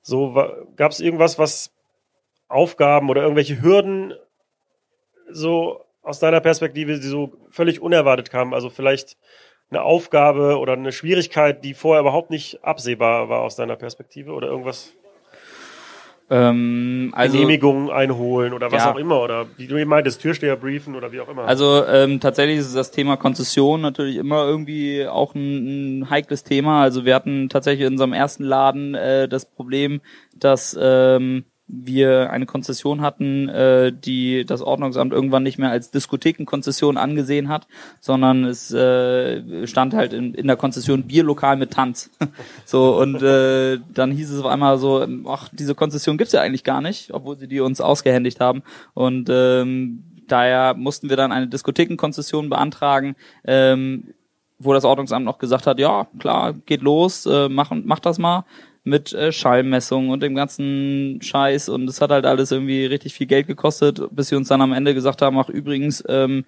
[0.00, 0.32] so
[0.76, 1.74] gab es irgendwas, was
[2.48, 4.14] Aufgaben oder irgendwelche Hürden
[5.30, 8.54] so aus deiner Perspektive, die so völlig unerwartet kamen?
[8.54, 9.16] Also vielleicht
[9.70, 14.48] eine Aufgabe oder eine Schwierigkeit, die vorher überhaupt nicht absehbar war aus deiner Perspektive oder
[14.48, 14.94] irgendwas?
[16.32, 18.92] Ähm, also, Genehmigungen einholen oder was ja.
[18.92, 21.44] auch immer oder wie du eben meintest, Türsteher briefen oder wie auch immer.
[21.44, 26.80] Also ähm, tatsächlich ist das Thema Konzession natürlich immer irgendwie auch ein, ein heikles Thema.
[26.80, 30.00] Also wir hatten tatsächlich in unserem ersten Laden äh, das Problem,
[30.34, 36.96] dass ähm, wir eine Konzession hatten, äh, die das Ordnungsamt irgendwann nicht mehr als Diskothekenkonzession
[36.96, 37.66] angesehen hat,
[38.00, 42.10] sondern es äh, stand halt in, in der Konzession Bierlokal mit Tanz.
[42.64, 46.64] so und äh, dann hieß es auf einmal so, ach, diese Konzession gibt's ja eigentlich
[46.64, 48.62] gar nicht, obwohl sie die uns ausgehändigt haben.
[48.94, 53.16] Und ähm, daher mussten wir dann eine Diskothekenkonzession beantragen.
[53.44, 54.14] Ähm,
[54.64, 58.44] wo das Ordnungsamt noch gesagt hat, ja, klar, geht los, äh, mach, mach das mal
[58.84, 63.26] mit äh, Schallmessung und dem ganzen Scheiß und es hat halt alles irgendwie richtig viel
[63.26, 66.44] Geld gekostet, bis sie uns dann am Ende gesagt haben, ach übrigens, ähm,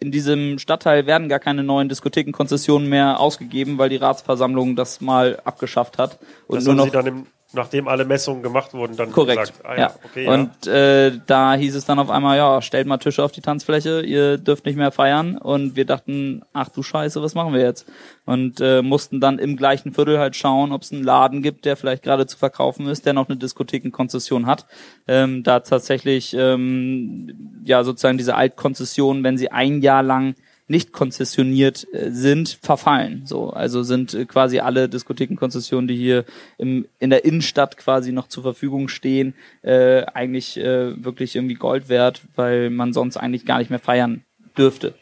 [0.00, 5.40] in diesem Stadtteil werden gar keine neuen Diskothekenkonzessionen mehr ausgegeben, weil die Ratsversammlung das mal
[5.44, 6.18] abgeschafft hat.
[6.46, 9.40] Und das nur noch, sie dann im nachdem alle Messungen gemacht wurden, dann korrekt.
[9.40, 9.80] gesagt, ah, ja.
[9.80, 9.94] ja.
[10.04, 10.66] Okay, und.
[10.66, 14.38] Äh, da hieß es dann auf einmal, ja, stellt mal Tische auf die Tanzfläche, ihr
[14.38, 15.36] dürft nicht mehr feiern.
[15.38, 17.86] Und wir dachten, ach du Scheiße, was machen wir jetzt?
[18.24, 21.76] Und äh, mussten dann im gleichen Viertel halt schauen, ob es einen Laden gibt, der
[21.76, 24.66] vielleicht gerade zu verkaufen ist, der noch eine Diskothekenkonzession hat.
[25.06, 30.34] Ähm, da tatsächlich ähm, ja sozusagen diese Altkonzession, wenn sie ein Jahr lang
[30.66, 33.22] nicht konzessioniert äh, sind, verfallen.
[33.26, 36.24] So, also sind äh, quasi alle Diskothekenkonzessionen, die hier
[36.58, 41.88] im, in der Innenstadt quasi noch zur Verfügung stehen, äh, eigentlich äh, wirklich irgendwie Gold
[41.88, 44.24] wert, weil man sonst eigentlich gar nicht mehr feiern
[44.56, 44.94] dürfte.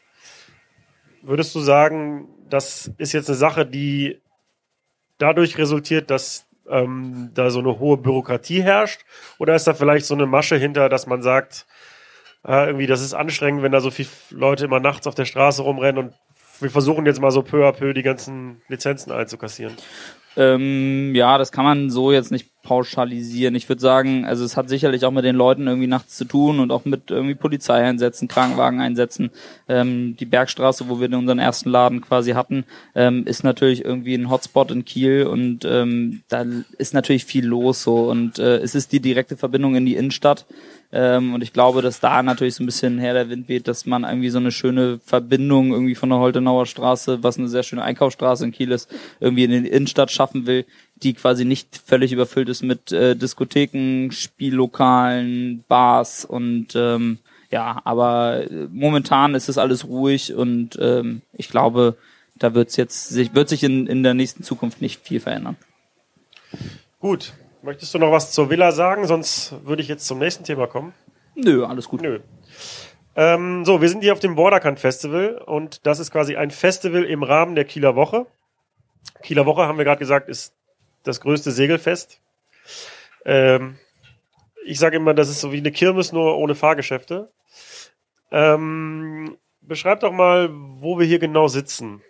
[1.22, 4.20] Würdest du sagen, das ist jetzt eine Sache, die
[5.18, 9.03] dadurch resultiert, dass ähm, da so eine hohe Bürokratie herrscht?
[9.38, 11.66] Oder ist da vielleicht so eine Masche hinter, dass man sagt,
[12.46, 15.62] äh, irgendwie, das ist anstrengend, wenn da so viele Leute immer nachts auf der Straße
[15.62, 16.14] rumrennen und
[16.61, 19.74] wir versuchen jetzt mal so peu à peu die ganzen Lizenzen einzukassieren.
[20.37, 23.55] Ähm, ja, das kann man so jetzt nicht pauschalisieren.
[23.55, 26.61] Ich würde sagen, also es hat sicherlich auch mit den Leuten irgendwie nachts zu tun
[26.61, 29.31] und auch mit irgendwie Polizeieinsätzen, Krankenwageneinsätzen.
[29.68, 34.31] Ähm, die Bergstraße, wo wir unseren ersten Laden quasi hatten, ähm, ist natürlich irgendwie ein
[34.31, 36.46] Hotspot in Kiel und ähm, da
[36.78, 40.46] ist natürlich viel los so und äh, es ist die direkte Verbindung in die Innenstadt.
[40.94, 43.87] Ähm, und ich glaube, dass da natürlich so ein bisschen her der Wind weht, dass
[43.87, 47.83] man irgendwie so eine schöne Verbindung irgendwie von der Holtenauer Straße, was eine sehr schöne
[47.83, 52.50] Einkaufsstraße in Kiel ist, irgendwie in die Innenstadt schaffen will, die quasi nicht völlig überfüllt
[52.50, 57.18] ist mit äh, Diskotheken, Spiellokalen, Bars und ähm,
[57.50, 61.96] ja, aber momentan ist es alles ruhig und ähm, ich glaube,
[62.35, 65.57] da wird jetzt sich wird sich in, in der nächsten Zukunft nicht viel verändern.
[67.00, 69.07] Gut, Möchtest du noch was zur Villa sagen?
[69.07, 70.94] Sonst würde ich jetzt zum nächsten Thema kommen.
[71.37, 72.03] Nö, alles gut.
[72.03, 72.20] Nö.
[73.14, 77.05] Ähm, so, wir sind hier auf dem Borderkant Festival und das ist quasi ein Festival
[77.05, 78.27] im Rahmen der Kieler Woche.
[79.22, 80.55] Kieler Woche, haben wir gerade gesagt, ist
[81.05, 82.20] das größte Segelfest.
[83.25, 83.79] Ähm,
[84.64, 87.31] ich sage immer, das ist so wie eine Kirmes, nur ohne Fahrgeschäfte.
[88.33, 92.03] Ähm, beschreib doch mal, wo wir hier genau sitzen.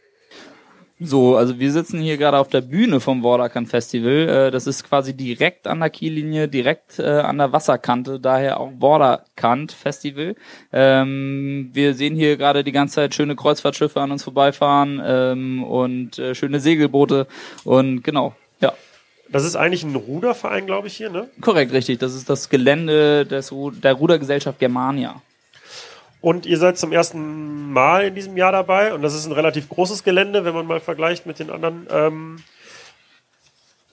[1.04, 4.28] So, also wir sitzen hier gerade auf der Bühne vom Vorderkant Festival.
[4.28, 8.70] Äh, das ist quasi direkt an der Kiellinie, direkt äh, an der Wasserkante, daher auch
[8.78, 10.36] Vorderkant Festival.
[10.72, 16.18] Ähm, wir sehen hier gerade die ganze Zeit schöne Kreuzfahrtschiffe an uns vorbeifahren ähm, und
[16.18, 17.26] äh, schöne Segelboote
[17.64, 18.72] und genau, ja.
[19.30, 21.28] Das ist eigentlich ein Ruderverein, glaube ich, hier, ne?
[21.40, 21.98] Korrekt, richtig.
[21.98, 25.22] Das ist das Gelände des, der Rudergesellschaft Germania.
[26.22, 29.68] Und ihr seid zum ersten Mal in diesem Jahr dabei und das ist ein relativ
[29.68, 31.86] großes Gelände, wenn man mal vergleicht mit den anderen.
[31.90, 32.36] Ähm,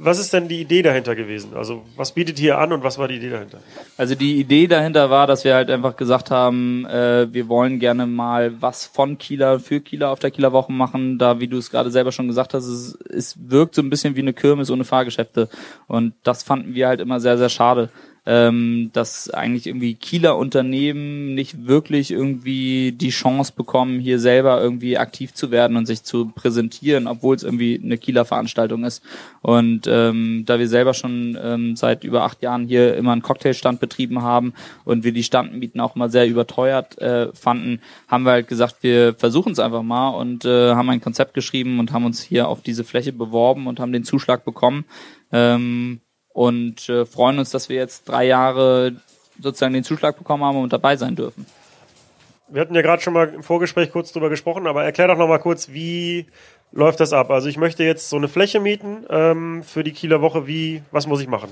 [0.02, 1.52] was ist denn die Idee dahinter gewesen?
[1.56, 3.60] Also was bietet ihr an und was war die Idee dahinter?
[3.98, 8.06] Also die Idee dahinter war, dass wir halt einfach gesagt haben, äh, wir wollen gerne
[8.06, 11.18] mal was von Kieler für Kieler auf der Kieler Woche machen.
[11.18, 14.15] Da, wie du es gerade selber schon gesagt hast, es, es wirkt so ein bisschen
[14.15, 15.50] wie eine Kirmes ohne Fahrgeschäfte.
[15.88, 17.89] Und das fanden wir halt immer sehr, sehr schade
[18.30, 25.00] ähm, dass eigentlich irgendwie Kieler Unternehmen nicht wirklich irgendwie die Chance bekommen, hier selber irgendwie
[25.00, 29.02] aktiv zu werden und sich zu präsentieren, obwohl es irgendwie eine Kieler Veranstaltung ist.
[29.42, 33.80] Und ähm, da wir selber schon ähm, seit über acht Jahren hier immer einen Cocktailstand
[33.80, 34.54] betrieben haben
[34.86, 39.15] und wir die Standmieten auch mal sehr überteuert äh, fanden, haben wir halt gesagt, wir
[39.15, 42.62] versuchen es einfach mal und äh, haben ein Konzept geschrieben und haben uns hier auf
[42.62, 44.86] diese Fläche beworben und haben den Zuschlag bekommen.
[45.32, 46.02] Ähm,
[46.34, 48.96] und äh, freuen uns, dass wir jetzt drei Jahre
[49.42, 51.46] sozusagen den Zuschlag bekommen haben und dabei sein dürfen.
[52.48, 55.28] Wir hatten ja gerade schon mal im Vorgespräch kurz drüber gesprochen, aber erklär doch noch
[55.28, 56.26] mal kurz, wie
[56.72, 57.30] läuft das ab?
[57.30, 60.48] Also ich möchte jetzt so eine Fläche mieten ähm, für die Kieler Woche.
[60.48, 61.50] Wie, was muss ich machen?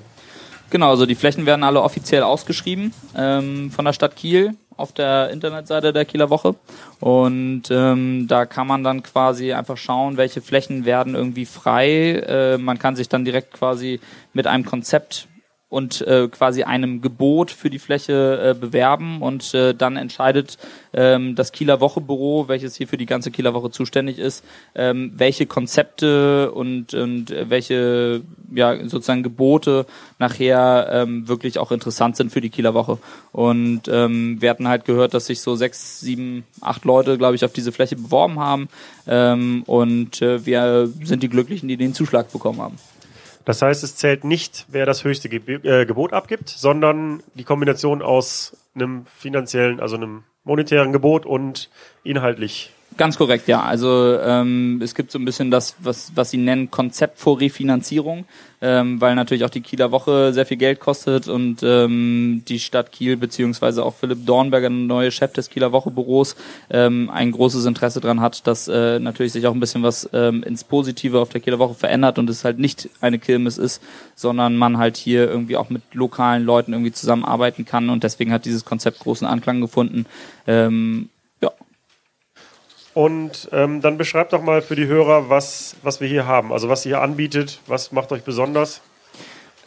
[0.69, 5.29] Genau, also die Flächen werden alle offiziell ausgeschrieben ähm, von der Stadt Kiel auf der
[5.31, 6.55] Internetseite der Kieler Woche.
[6.99, 12.23] Und ähm, da kann man dann quasi einfach schauen, welche Flächen werden irgendwie frei.
[12.27, 13.99] Äh, man kann sich dann direkt quasi
[14.33, 15.27] mit einem Konzept
[15.69, 20.57] und äh, quasi einem Gebot für die Fläche äh, bewerben und äh, dann entscheidet
[20.93, 25.45] ähm, das Kieler Wochebüro, welches hier für die ganze Kieler Woche zuständig ist, ähm, welche
[25.45, 28.21] Konzepte und, und welche
[28.53, 29.85] ja sozusagen Gebote
[30.19, 32.97] nachher ähm, wirklich auch interessant sind für die Kieler Woche.
[33.33, 37.43] Und ähm, wir hatten halt gehört, dass sich so sechs, sieben, acht Leute, glaube ich,
[37.43, 38.69] auf diese Fläche beworben haben
[39.05, 42.77] ähm, und äh, wir sind die Glücklichen, die den Zuschlag bekommen haben.
[43.47, 48.57] Das heißt, es zählt nicht, wer das höchste äh, Gebot abgibt, sondern die Kombination aus
[48.75, 51.69] einem finanziellen, also einem monetären Gebot und
[52.03, 53.61] inhaltlich Ganz korrekt, ja.
[53.61, 58.25] Also ähm, es gibt so ein bisschen das, was, was sie nennen Konzept vor Refinanzierung,
[58.59, 62.91] ähm, weil natürlich auch die Kieler Woche sehr viel Geld kostet und ähm, die Stadt
[62.91, 66.35] Kiel beziehungsweise auch Philipp Dornberger, der neue Chef des Kieler Wochebüros,
[66.71, 70.41] ähm, ein großes Interesse daran hat, dass äh, natürlich sich auch ein bisschen was ähm,
[70.41, 73.83] ins Positive auf der Kieler Woche verändert und es halt nicht eine Kirmes ist,
[74.15, 78.45] sondern man halt hier irgendwie auch mit lokalen Leuten irgendwie zusammenarbeiten kann und deswegen hat
[78.45, 80.07] dieses Konzept großen Anklang gefunden.
[80.47, 81.09] Ähm,
[82.97, 86.51] und ähm, dann beschreibt doch mal für die Hörer, was, was wir hier haben.
[86.51, 88.81] Also was ihr hier anbietet, was macht euch besonders?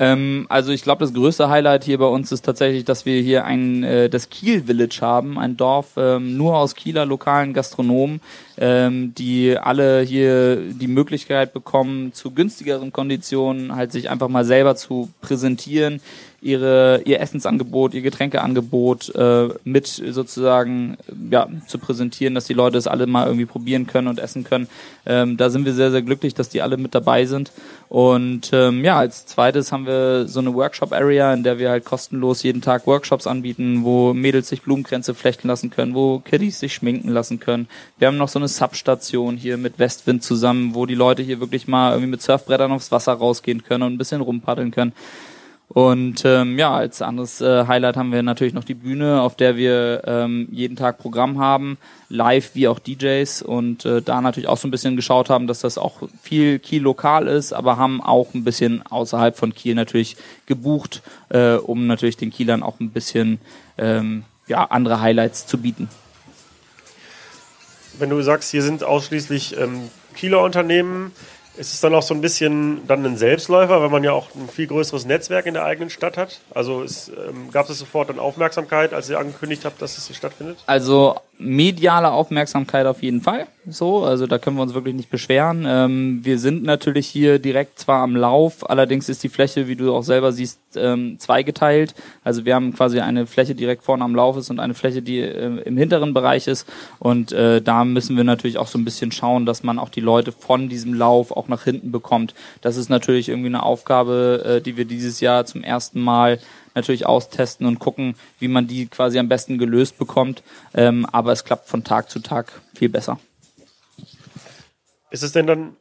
[0.00, 3.44] Ähm, also ich glaube, das größte Highlight hier bei uns ist tatsächlich, dass wir hier
[3.44, 8.20] ein äh, das Kiel Village haben, ein Dorf ähm, nur aus Kieler lokalen Gastronomen,
[8.60, 14.76] ähm, die alle hier die Möglichkeit bekommen, zu günstigeren Konditionen halt sich einfach mal selber
[14.76, 16.00] zu präsentieren,
[16.42, 20.96] ihre ihr Essensangebot, ihr Getränkeangebot äh, mit sozusagen
[21.30, 24.68] ja zu präsentieren, dass die Leute es alle mal irgendwie probieren können und essen können.
[25.06, 27.52] Ähm, da sind wir sehr sehr glücklich, dass die alle mit dabei sind.
[27.88, 31.84] Und ähm, ja, als zweites haben wir so eine Workshop Area, in der wir halt
[31.84, 36.72] kostenlos jeden Tag Workshops anbieten, wo Mädels sich Blumenkränze flechten lassen können, wo Kiddies sich
[36.72, 37.68] schminken lassen können.
[37.98, 41.66] Wir haben noch so eine Substation hier mit Westwind zusammen, wo die Leute hier wirklich
[41.66, 44.92] mal irgendwie mit Surfbrettern aufs Wasser rausgehen können und ein bisschen rumpaddeln können.
[45.72, 49.56] Und ähm, ja, als anderes äh, Highlight haben wir natürlich noch die Bühne, auf der
[49.56, 54.56] wir ähm, jeden Tag Programm haben, live wie auch DJs und äh, da natürlich auch
[54.56, 58.34] so ein bisschen geschaut haben, dass das auch viel Kiel lokal ist, aber haben auch
[58.34, 63.38] ein bisschen außerhalb von Kiel natürlich gebucht, äh, um natürlich den Kielern auch ein bisschen
[63.78, 65.88] ähm, ja, andere Highlights zu bieten.
[67.98, 71.12] Wenn du sagst, hier sind ausschließlich ähm, Kieler Unternehmen,
[71.56, 74.48] ist es dann auch so ein bisschen dann ein Selbstläufer, weil man ja auch ein
[74.48, 76.40] viel größeres Netzwerk in der eigenen Stadt hat?
[76.54, 80.16] Also es, ähm, gab es sofort dann Aufmerksamkeit, als ihr angekündigt habt, dass es hier
[80.16, 80.58] stattfindet?
[80.66, 83.46] Also mediale Aufmerksamkeit auf jeden Fall.
[83.68, 85.66] So, also da können wir uns wirklich nicht beschweren.
[85.66, 89.94] Ähm, wir sind natürlich hier direkt zwar am Lauf, allerdings ist die Fläche, wie du
[89.94, 91.94] auch selber siehst, ähm, zweigeteilt.
[92.24, 95.18] Also wir haben quasi eine Fläche direkt vorne am Lauf ist und eine Fläche, die
[95.18, 96.68] äh, im hinteren Bereich ist.
[96.98, 100.00] Und äh, da müssen wir natürlich auch so ein bisschen schauen, dass man auch die
[100.00, 102.34] Leute von diesem Lauf auch nach hinten bekommt.
[102.60, 106.38] Das ist natürlich irgendwie eine Aufgabe, äh, die wir dieses Jahr zum ersten Mal
[106.74, 110.42] natürlich austesten und gucken, wie man die quasi am besten gelöst bekommt.
[110.74, 113.18] Ähm, aber es klappt von Tag zu Tag viel besser.
[115.10, 115.76] Ist es denn dann,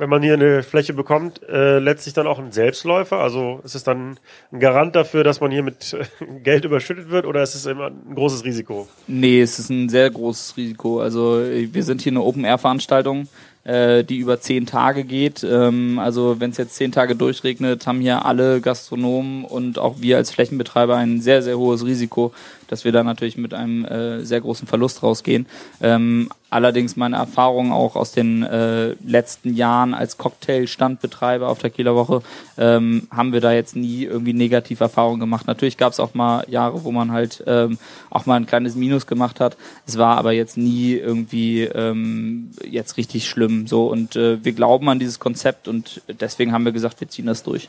[0.00, 3.18] wenn man hier eine Fläche bekommt, äh, letztlich dann auch ein Selbstläufer?
[3.18, 4.18] Also ist es dann
[4.50, 7.88] ein Garant dafür, dass man hier mit äh, Geld überschüttet wird oder ist es immer
[7.88, 8.88] ein großes Risiko?
[9.06, 11.00] Nee, es ist ein sehr großes Risiko.
[11.00, 13.28] Also wir sind hier eine Open-Air-Veranstaltung
[13.64, 15.44] äh, die über zehn Tage geht.
[15.44, 20.16] Ähm, also wenn es jetzt zehn Tage durchregnet, haben hier alle Gastronomen und auch wir
[20.16, 22.32] als Flächenbetreiber ein sehr, sehr hohes Risiko,
[22.70, 25.46] dass wir da natürlich mit einem äh, sehr großen Verlust rausgehen.
[25.82, 31.96] Ähm, allerdings meine Erfahrung auch aus den äh, letzten Jahren als Cocktailstandbetreiber auf der Kieler
[31.96, 32.22] Woche
[32.58, 35.48] ähm, haben wir da jetzt nie irgendwie negative Erfahrungen gemacht.
[35.48, 37.76] Natürlich gab es auch mal Jahre, wo man halt ähm,
[38.08, 39.56] auch mal ein kleines Minus gemacht hat.
[39.84, 43.66] Es war aber jetzt nie irgendwie ähm, jetzt richtig schlimm.
[43.66, 47.26] So und äh, wir glauben an dieses Konzept und deswegen haben wir gesagt, wir ziehen
[47.26, 47.68] das durch.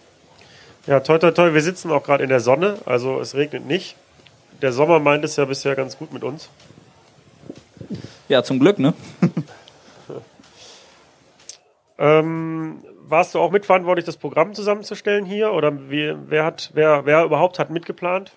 [0.86, 1.54] Ja, toll, toll, toll.
[1.56, 3.96] Wir sitzen auch gerade in der Sonne, also es regnet nicht
[4.62, 6.50] der Sommer meint es ja bisher ganz gut mit uns.
[8.30, 8.94] Ja, zum Glück, ne?
[11.98, 15.52] ähm, warst du auch mitverantwortlich, das Programm zusammenzustellen hier?
[15.52, 18.32] Oder wie, wer hat, wer, wer überhaupt hat mitgeplant?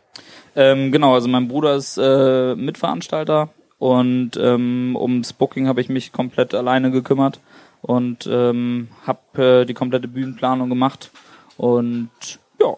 [0.56, 6.12] Ähm, genau, also mein Bruder ist äh, Mitveranstalter und ähm, ums Booking habe ich mich
[6.12, 7.40] komplett alleine gekümmert
[7.82, 11.10] und ähm, habe äh, die komplette Bühnenplanung gemacht.
[11.56, 12.10] Und
[12.60, 12.76] ja.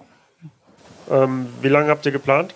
[1.10, 2.54] Ähm, wie lange habt ihr geplant?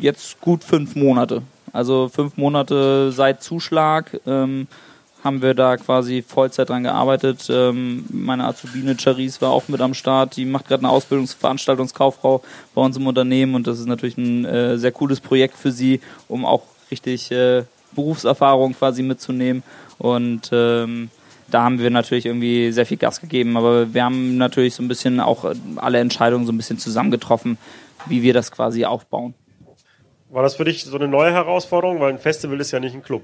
[0.00, 1.42] Jetzt gut fünf Monate.
[1.72, 4.66] Also fünf Monate seit Zuschlag ähm,
[5.22, 7.48] haben wir da quasi Vollzeit dran gearbeitet.
[7.50, 10.36] Ähm, meine Azubine Charisse war auch mit am Start.
[10.36, 12.42] Die macht gerade eine Ausbildungsveranstaltungskauffrau
[12.74, 16.00] bei uns im Unternehmen und das ist natürlich ein äh, sehr cooles Projekt für sie,
[16.28, 19.62] um auch richtig äh, Berufserfahrung quasi mitzunehmen.
[19.98, 21.10] Und ähm,
[21.48, 24.88] da haben wir natürlich irgendwie sehr viel Gas gegeben, aber wir haben natürlich so ein
[24.88, 27.58] bisschen auch alle Entscheidungen so ein bisschen zusammengetroffen
[28.08, 29.34] wie wir das quasi aufbauen.
[30.30, 32.00] War das für dich so eine neue Herausforderung?
[32.00, 33.22] Weil ein Festival ist ja nicht ein Club.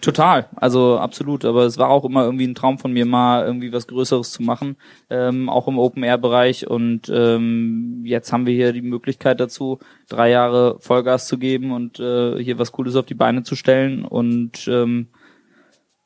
[0.00, 1.44] Total, also absolut.
[1.44, 4.42] Aber es war auch immer irgendwie ein Traum von mir, mal irgendwie was Größeres zu
[4.42, 4.76] machen,
[5.10, 6.68] ähm, auch im Open-Air-Bereich.
[6.68, 11.98] Und ähm, jetzt haben wir hier die Möglichkeit dazu, drei Jahre Vollgas zu geben und
[11.98, 14.04] äh, hier was Cooles auf die Beine zu stellen.
[14.04, 15.08] Und ähm,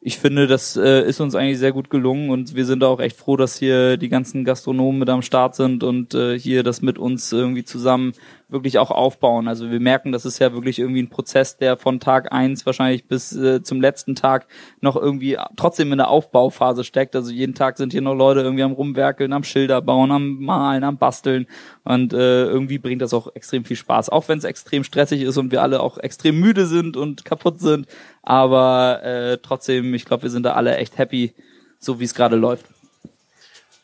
[0.00, 3.16] ich finde, das äh, ist uns eigentlich sehr gut gelungen und wir sind auch echt
[3.16, 6.98] froh, dass hier die ganzen Gastronomen mit am Start sind und äh, hier das mit
[6.98, 8.12] uns irgendwie zusammen
[8.48, 9.46] wirklich auch aufbauen.
[9.46, 13.06] Also wir merken, das ist ja wirklich irgendwie ein Prozess, der von Tag eins wahrscheinlich
[13.06, 14.46] bis äh, zum letzten Tag
[14.80, 17.14] noch irgendwie trotzdem in der Aufbauphase steckt.
[17.14, 20.82] Also jeden Tag sind hier noch Leute irgendwie am Rumwerkeln, am Schilder bauen, am Malen,
[20.82, 21.46] am Basteln
[21.84, 24.08] und äh, irgendwie bringt das auch extrem viel Spaß.
[24.08, 27.60] Auch wenn es extrem stressig ist und wir alle auch extrem müde sind und kaputt
[27.60, 27.86] sind,
[28.22, 31.34] aber äh, trotzdem, ich glaube, wir sind da alle echt happy,
[31.78, 32.66] so wie es gerade läuft.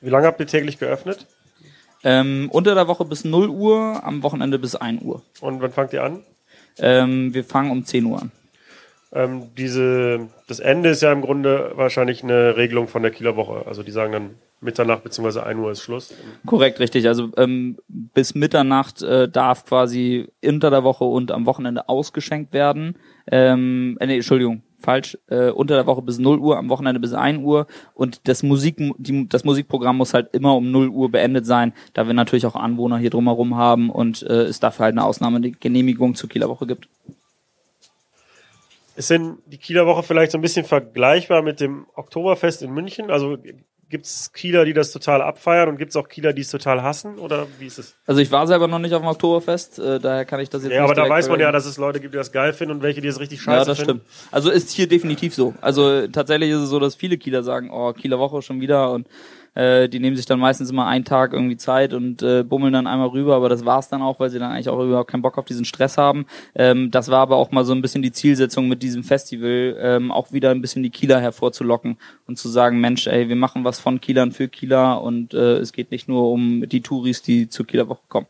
[0.01, 1.27] Wie lange habt ihr täglich geöffnet?
[2.05, 5.23] Ähm, unter der Woche bis 0 Uhr, am Wochenende bis 1 Uhr.
[5.41, 6.23] Und wann fangt ihr an?
[6.79, 8.31] Ähm, wir fangen um 10 Uhr an.
[9.13, 13.65] Ähm, diese, das Ende ist ja im Grunde wahrscheinlich eine Regelung von der Kieler Woche.
[13.67, 15.41] Also die sagen dann Mitternacht bzw.
[15.41, 16.13] 1 Uhr ist Schluss.
[16.47, 17.07] Korrekt, richtig.
[17.07, 22.97] Also ähm, bis Mitternacht äh, darf quasi unter der Woche und am Wochenende ausgeschenkt werden.
[23.31, 27.15] Ähm, äh, nee, Entschuldigung, falsch, äh, unter der Woche bis 0 Uhr, am Wochenende bis
[27.15, 31.47] 1 Uhr und das Musik, die, das Musikprogramm muss halt immer um 0 Uhr beendet
[31.47, 35.05] sein, da wir natürlich auch Anwohner hier drumherum haben und äh, es dafür halt eine
[35.05, 36.89] Ausnahmegenehmigung zur Kieler Woche gibt.
[38.97, 43.11] Ist denn die Kieler Woche vielleicht so ein bisschen vergleichbar mit dem Oktoberfest in München?
[43.11, 43.37] Also
[43.95, 46.83] Gibt es Kieler, die das total abfeiern und gibt es auch Kieler, die es total
[46.83, 47.17] hassen?
[47.21, 47.95] Oder wie ist es?
[48.07, 50.73] Also ich war selber noch nicht auf dem Oktoberfest, äh, daher kann ich das jetzt
[50.73, 52.75] ja, nicht aber da weiß man ja, dass es Leute gibt, die das geil finden
[52.75, 53.61] und welche, die es richtig scheiße finden.
[53.61, 54.05] Ja, das finden.
[54.05, 54.33] stimmt.
[54.33, 55.55] Also ist hier definitiv so.
[55.61, 59.07] Also tatsächlich ist es so, dass viele Kieler sagen, oh, Kieler Woche schon wieder und
[59.55, 62.87] äh, die nehmen sich dann meistens immer einen Tag irgendwie Zeit und äh, bummeln dann
[62.87, 65.39] einmal rüber, aber das war's dann auch, weil sie dann eigentlich auch überhaupt keinen Bock
[65.39, 66.27] auf diesen Stress haben.
[66.55, 70.11] Ähm, das war aber auch mal so ein bisschen die Zielsetzung mit diesem Festival, ähm,
[70.11, 73.81] auch wieder ein bisschen die Kieler hervorzulocken und zu sagen, Mensch, ey, wir machen was
[73.81, 77.67] von Kielern für Kieler und äh, es geht nicht nur um die Touris, die zur
[77.67, 78.27] Kieler Woche kommen.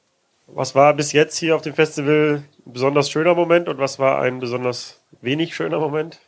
[0.46, 4.20] Was war bis jetzt hier auf dem Festival ein besonders schöner Moment und was war
[4.20, 6.20] ein besonders wenig schöner Moment?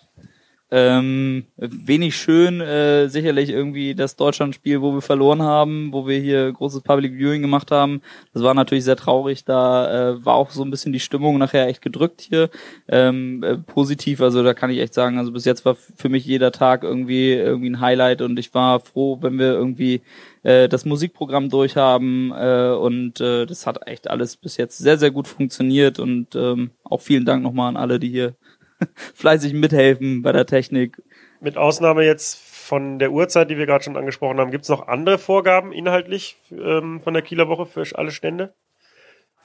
[0.69, 6.51] Ähm, wenig schön, äh, sicherlich irgendwie das Deutschlandspiel, wo wir verloren haben, wo wir hier
[6.51, 8.03] großes Public Viewing gemacht haben.
[8.35, 9.45] Das war natürlich sehr traurig.
[9.45, 12.51] Da äh, war auch so ein bisschen die Stimmung nachher echt gedrückt hier.
[12.89, 16.27] Ähm, äh, positiv, also da kann ich echt sagen, also bis jetzt war für mich
[16.27, 20.03] jeder Tag irgendwie irgendwie ein Highlight und ich war froh, wenn wir irgendwie
[20.43, 25.13] äh, das Musikprogramm durchhaben äh, und äh, das hat echt alles bis jetzt sehr sehr
[25.13, 28.35] gut funktioniert und ähm, auch vielen Dank nochmal an alle, die hier
[29.15, 31.03] fleißig mithelfen bei der Technik.
[31.41, 34.89] Mit Ausnahme jetzt von der Uhrzeit, die wir gerade schon angesprochen haben, gibt es noch
[34.89, 38.55] andere Vorgaben inhaltlich ähm, von der Kieler Woche für alle Stände?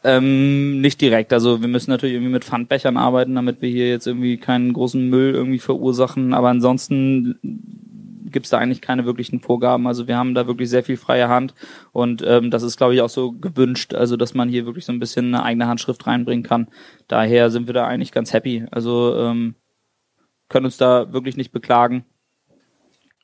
[0.04, 1.32] Ähm, nicht direkt.
[1.32, 5.08] Also wir müssen natürlich irgendwie mit Pfandbechern arbeiten, damit wir hier jetzt irgendwie keinen großen
[5.10, 6.34] Müll irgendwie verursachen.
[6.34, 7.40] Aber ansonsten
[8.32, 9.88] gibt es da eigentlich keine wirklichen Vorgaben.
[9.88, 11.54] Also wir haben da wirklich sehr viel freie Hand
[11.92, 14.94] und ähm, das ist, glaube ich, auch so gewünscht, also dass man hier wirklich so
[14.94, 16.68] ein bisschen eine eigene Handschrift reinbringen kann.
[17.08, 18.66] Daher sind wir da eigentlich ganz happy.
[18.72, 19.56] Also ähm,
[20.50, 22.06] können uns da wirklich nicht beklagen.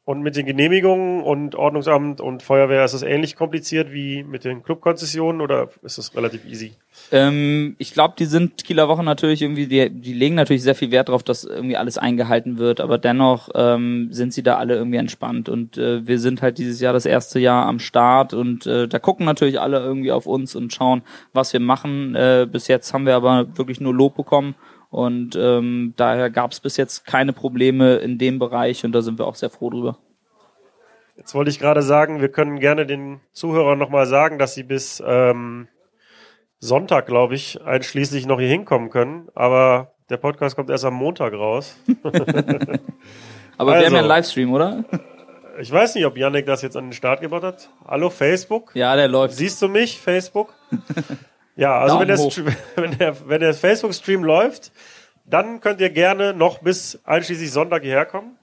[0.07, 4.63] Und mit den Genehmigungen und Ordnungsamt und Feuerwehr ist es ähnlich kompliziert wie mit den
[4.63, 6.71] Clubkonzessionen oder ist es relativ easy?
[7.11, 10.91] Ähm, ich glaube, die sind Kieler Woche natürlich irgendwie, die, die legen natürlich sehr viel
[10.91, 14.97] Wert darauf, dass irgendwie alles eingehalten wird, aber dennoch ähm, sind sie da alle irgendwie
[14.97, 18.87] entspannt und äh, wir sind halt dieses Jahr das erste Jahr am Start und äh,
[18.87, 21.01] da gucken natürlich alle irgendwie auf uns und schauen,
[21.33, 22.15] was wir machen.
[22.15, 24.55] Äh, bis jetzt haben wir aber wirklich nur Lob bekommen
[24.89, 29.19] und ähm, daher gab es bis jetzt keine Probleme in dem Bereich und da sind
[29.19, 29.97] wir auch sehr froh drüber.
[31.17, 35.03] Jetzt wollte ich gerade sagen, wir können gerne den Zuhörern nochmal sagen, dass sie bis
[35.05, 35.67] ähm,
[36.59, 39.27] Sonntag, glaube ich, einschließlich noch hier hinkommen können.
[39.33, 41.75] Aber der Podcast kommt erst am Montag raus.
[43.57, 44.85] Aber also, wir haben ja einen Livestream, oder?
[45.59, 47.69] Ich weiß nicht, ob Yannick das jetzt an den Start gebracht hat.
[47.87, 48.71] Hallo Facebook?
[48.75, 49.33] Ja, der läuft.
[49.33, 50.53] Siehst du mich, Facebook?
[51.57, 52.17] Ja, also wenn der,
[52.75, 54.71] wenn der, wenn der Facebook-Stream läuft,
[55.25, 58.37] dann könnt ihr gerne noch bis einschließlich Sonntag hierher kommen.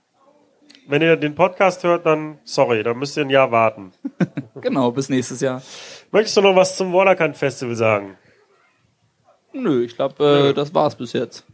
[0.87, 3.93] Wenn ihr den Podcast hört, dann sorry, dann müsst ihr ein Jahr warten.
[4.61, 5.62] genau, bis nächstes Jahr.
[6.11, 8.19] Möchtest du noch was zum Waterkant Festival sagen?
[9.55, 11.47] Nö, ich glaube, äh, das war's bis jetzt.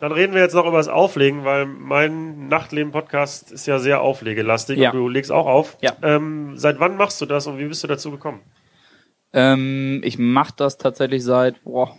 [0.00, 4.78] Dann reden wir jetzt noch über das Auflegen, weil mein Nachtleben-Podcast ist ja sehr auflegelastig
[4.78, 4.90] ja.
[4.90, 5.76] und du legst auch auf.
[5.82, 5.92] Ja.
[6.02, 8.40] Ähm, seit wann machst du das und wie bist du dazu gekommen?
[9.34, 11.94] Ähm, ich mache das tatsächlich seit boah,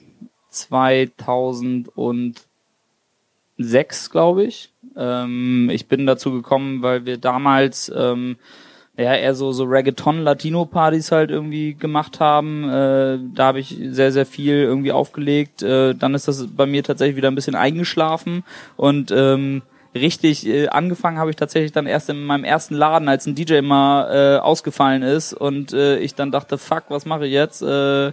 [0.50, 2.40] 2006,
[4.10, 4.72] glaube ich.
[4.96, 8.38] Ähm, ich bin dazu gekommen, weil wir damals ähm,
[8.98, 12.64] ja eher so so Reggaeton Latino Partys halt irgendwie gemacht haben.
[12.70, 15.62] Äh, da habe ich sehr sehr viel irgendwie aufgelegt.
[15.62, 18.46] Äh, dann ist das bei mir tatsächlich wieder ein bisschen eingeschlafen
[18.78, 19.62] und ähm,
[19.96, 23.62] richtig äh, angefangen habe ich tatsächlich dann erst in meinem ersten Laden, als ein DJ
[23.62, 27.62] mal äh, ausgefallen ist und äh, ich dann dachte, fuck, was mache ich jetzt?
[27.62, 28.12] Äh,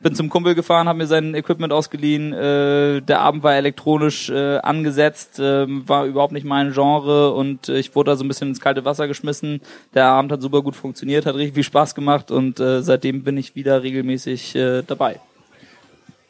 [0.00, 2.32] bin zum Kumpel gefahren, habe mir sein Equipment ausgeliehen.
[2.32, 7.78] Äh, der Abend war elektronisch äh, angesetzt, äh, war überhaupt nicht mein Genre und äh,
[7.78, 9.60] ich wurde da so ein bisschen ins kalte Wasser geschmissen.
[9.94, 13.36] Der Abend hat super gut funktioniert, hat richtig viel Spaß gemacht und äh, seitdem bin
[13.36, 15.18] ich wieder regelmäßig äh, dabei.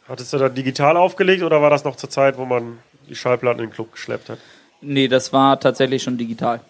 [0.08, 2.78] Hattest du da digital aufgelegt oder war das noch zur Zeit, wo man
[3.08, 4.38] die Schallplatten in den Club geschleppt hat?
[4.80, 6.60] Nee, das war tatsächlich schon digital.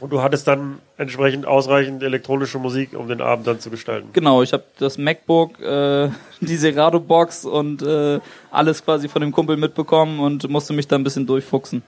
[0.00, 4.08] Und du hattest dann entsprechend ausreichend elektronische Musik, um den Abend dann zu gestalten.
[4.12, 6.08] Genau, ich habe das MacBook, äh,
[6.40, 8.18] die Serato-Box und äh,
[8.50, 11.84] alles quasi von dem Kumpel mitbekommen und musste mich da ein bisschen durchfuchsen.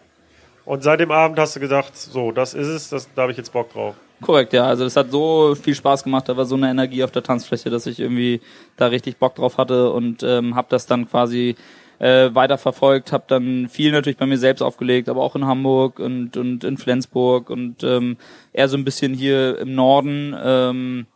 [0.64, 3.38] Und seit dem Abend hast du gedacht, so, das ist es, das, da habe ich
[3.38, 3.96] jetzt Bock drauf.
[4.22, 4.64] Korrekt, ja.
[4.64, 7.68] Also das hat so viel Spaß gemacht, da war so eine Energie auf der Tanzfläche,
[7.68, 8.40] dass ich irgendwie
[8.76, 11.56] da richtig Bock drauf hatte und ähm, habe das dann quasi
[12.04, 15.98] äh, weiter verfolgt, habe dann viel natürlich bei mir selbst aufgelegt, aber auch in Hamburg
[15.98, 18.18] und, und in Flensburg und ähm,
[18.52, 20.36] eher so ein bisschen hier im Norden.
[20.38, 21.06] Ähm,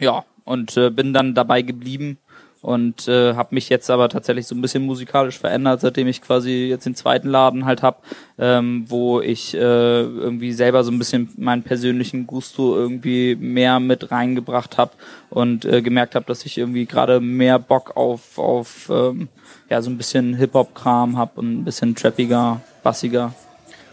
[0.00, 2.18] ja, und äh, bin dann dabei geblieben
[2.62, 6.68] und äh, habe mich jetzt aber tatsächlich so ein bisschen musikalisch verändert, seitdem ich quasi
[6.68, 8.04] jetzt den zweiten Laden halt hab,
[8.38, 14.12] ähm, wo ich äh, irgendwie selber so ein bisschen meinen persönlichen Gusto irgendwie mehr mit
[14.12, 14.92] reingebracht habe
[15.28, 19.28] und äh, gemerkt habe, dass ich irgendwie gerade mehr Bock auf auf ähm,
[19.68, 23.34] ja so ein bisschen Hip Hop Kram habe und ein bisschen trappiger, bassiger.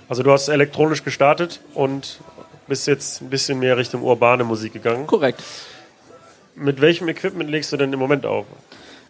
[0.08, 2.20] Also du hast elektronisch gestartet und
[2.68, 5.08] bist jetzt ein bisschen mehr Richtung urbane Musik gegangen.
[5.08, 5.44] Korrekt.
[6.60, 8.46] Mit welchem Equipment legst du denn im Moment auf?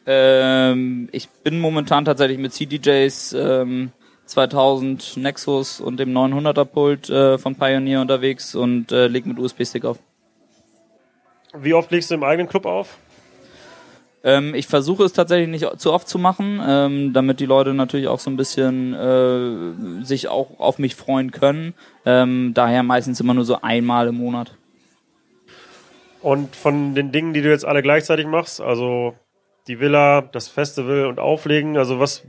[0.06, 3.92] Ähm, ich bin momentan tatsächlich mit CDJs ähm,
[4.26, 9.84] 2000 Nexus und dem 900er Pult äh, von Pioneer unterwegs und äh, leg mit USB-Stick
[9.84, 9.98] auf.
[11.58, 12.98] Wie oft legst du im eigenen Club auf?
[14.24, 18.08] Ähm, ich versuche es tatsächlich nicht zu oft zu machen, ähm, damit die Leute natürlich
[18.08, 21.74] auch so ein bisschen äh, sich auch auf mich freuen können.
[22.06, 24.52] Ähm, daher meistens immer nur so einmal im Monat.
[26.22, 29.16] Und von den Dingen, die du jetzt alle gleichzeitig machst, also
[29.68, 32.24] die Villa, das Festival und Auflegen, also was,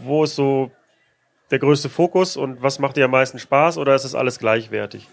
[0.00, 0.70] wo ist so
[1.50, 5.08] der größte Fokus und was macht dir am meisten Spaß oder ist es alles gleichwertig?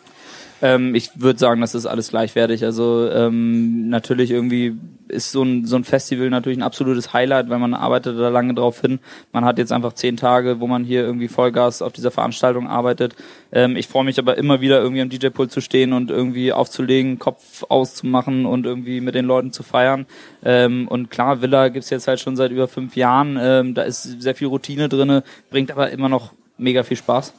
[0.62, 2.64] Ähm, ich würde sagen, das ist alles gleichwertig.
[2.64, 7.59] Also ähm, natürlich irgendwie ist so ein, so ein Festival natürlich ein absolutes Highlight, weil
[7.59, 8.99] man arbeitet da lange drauf hin.
[9.34, 13.16] Man hat jetzt einfach zehn Tage, wo man hier irgendwie Vollgas auf dieser Veranstaltung arbeitet.
[13.51, 17.20] Ähm, ich freue mich aber immer wieder irgendwie am DJ-Pult zu stehen und irgendwie aufzulegen,
[17.20, 20.05] Kopf auszumachen und irgendwie mit den Leuten zu feiern.
[20.43, 23.38] Ähm, und klar, Villa gibt's jetzt halt schon seit über fünf Jahren.
[23.39, 27.34] Ähm, da ist sehr viel Routine drinne, bringt aber immer noch mega viel Spaß.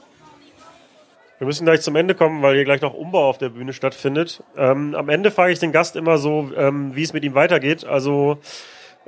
[1.43, 4.45] Wir müssen gleich zum Ende kommen, weil hier gleich noch Umbau auf der Bühne stattfindet.
[4.57, 7.85] Ähm, am Ende frage ich den Gast immer so, ähm, wie es mit ihm weitergeht.
[7.85, 8.39] Also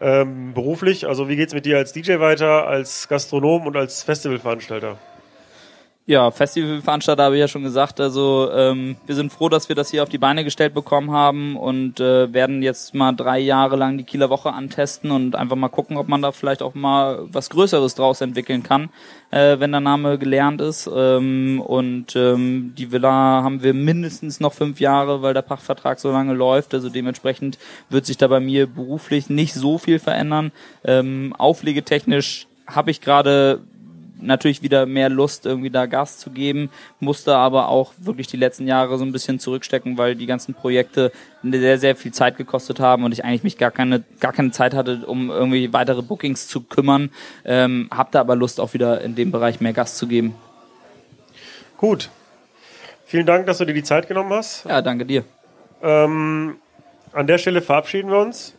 [0.01, 4.99] ähm, beruflich, also wie geht's mit dir als DJ weiter, als Gastronom und als Festivalveranstalter?
[6.07, 7.99] Ja, Festivalveranstalter habe ich ja schon gesagt.
[7.99, 11.57] Also ähm, wir sind froh, dass wir das hier auf die Beine gestellt bekommen haben
[11.57, 15.71] und äh, werden jetzt mal drei Jahre lang die Kieler Woche antesten und einfach mal
[15.71, 18.91] gucken, ob man da vielleicht auch mal was Größeres draus entwickeln kann,
[19.31, 20.91] äh, wenn der Name gelernt ist.
[20.95, 26.13] Ähm, und ähm, die Villa haben wir mindestens noch fünf Jahre, weil der Pachtvertrag so
[26.13, 26.75] lange läuft.
[26.75, 27.57] Also dementsprechend
[27.89, 30.53] wird sich da bei mir beruflich nicht so viel verändern.
[30.85, 33.61] Ähm, auflegetechnisch habe ich gerade
[34.25, 36.71] natürlich wieder mehr Lust, irgendwie da Gas zu geben,
[37.01, 41.13] musste aber auch wirklich die letzten Jahre so ein bisschen zurückstecken, weil die ganzen Projekte
[41.43, 44.75] sehr, sehr viel Zeit gekostet haben und ich eigentlich mich gar keine, gar keine Zeit
[44.75, 47.11] hatte, um irgendwie weitere Bookings zu kümmern.
[47.45, 50.35] Ähm, hab da aber Lust, auch wieder in dem Bereich mehr Gas zu geben.
[51.77, 52.11] Gut.
[53.07, 54.65] Vielen Dank, dass du dir die Zeit genommen hast.
[54.65, 55.25] Ja, danke dir.
[55.83, 56.57] Ähm,
[57.13, 58.55] an der Stelle verabschieden wir uns.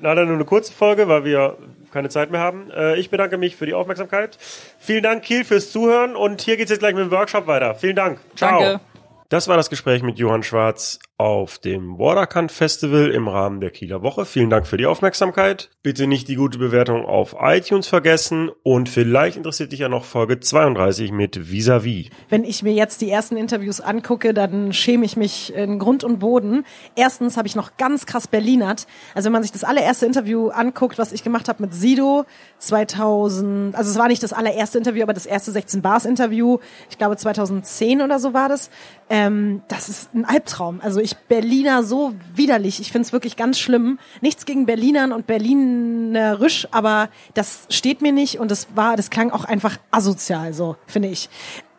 [0.00, 1.56] Leider nur eine kurze Folge, weil wir
[1.92, 2.70] keine Zeit mehr haben.
[2.70, 4.38] Äh, ich bedanke mich für die Aufmerksamkeit.
[4.78, 7.74] Vielen Dank, Kiel, fürs Zuhören und hier geht es jetzt gleich mit dem Workshop weiter.
[7.74, 8.18] Vielen Dank.
[8.36, 8.60] Ciao.
[8.60, 8.91] Danke.
[9.32, 14.02] Das war das Gespräch mit Johann Schwarz auf dem Waterkant Festival im Rahmen der Kieler
[14.02, 14.26] Woche.
[14.26, 15.70] Vielen Dank für die Aufmerksamkeit.
[15.82, 20.40] Bitte nicht die gute Bewertung auf iTunes vergessen und vielleicht interessiert dich ja noch Folge
[20.40, 22.10] 32 mit Vis-a-vis.
[22.28, 26.18] Wenn ich mir jetzt die ersten Interviews angucke, dann schäme ich mich in Grund und
[26.18, 26.66] Boden.
[26.94, 28.86] Erstens habe ich noch ganz krass Berlinert.
[29.14, 32.26] Also wenn man sich das allererste Interview anguckt, was ich gemacht habe mit Sido
[32.58, 36.58] 2000, also es war nicht das allererste Interview, aber das erste 16 Bars Interview,
[36.90, 38.68] ich glaube 2010 oder so war das.
[39.08, 39.21] Ähm,
[39.68, 40.80] das ist ein Albtraum.
[40.82, 42.80] Also ich Berliner so widerlich.
[42.80, 43.98] Ich finde es wirklich ganz schlimm.
[44.20, 49.30] Nichts gegen Berlinern und Berlinerisch, aber das steht mir nicht und das war, das klang
[49.30, 51.28] auch einfach asozial, so finde ich.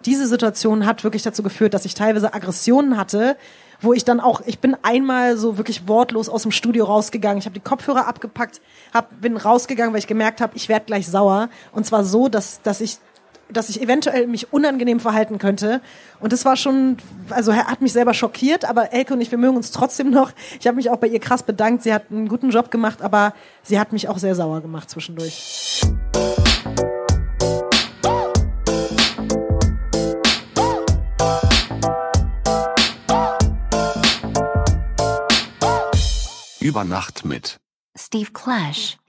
[0.06, 3.38] Diese Situation hat wirklich dazu geführt, dass ich teilweise Aggressionen hatte,
[3.80, 7.38] wo ich dann auch, ich bin einmal so wirklich wortlos aus dem Studio rausgegangen.
[7.38, 8.62] Ich habe die Kopfhörer abgepackt,
[8.94, 11.50] hab, bin rausgegangen, weil ich gemerkt habe, ich werde gleich sauer.
[11.72, 12.98] Und zwar so, dass, dass ich
[13.54, 15.82] dass ich eventuell mich unangenehm verhalten könnte.
[16.20, 16.98] Und das war schon,
[17.30, 20.32] also er hat mich selber schockiert, aber Elke und ich, wir mögen uns trotzdem noch.
[20.60, 21.84] Ich habe mich auch bei ihr krass bedankt.
[21.84, 25.82] Sie hat einen guten Job gemacht, aber sie hat mich auch sehr sauer gemacht zwischendurch.
[36.60, 37.58] Über Nacht mit
[37.96, 38.98] Steve Clash.
[38.98, 39.03] Clash.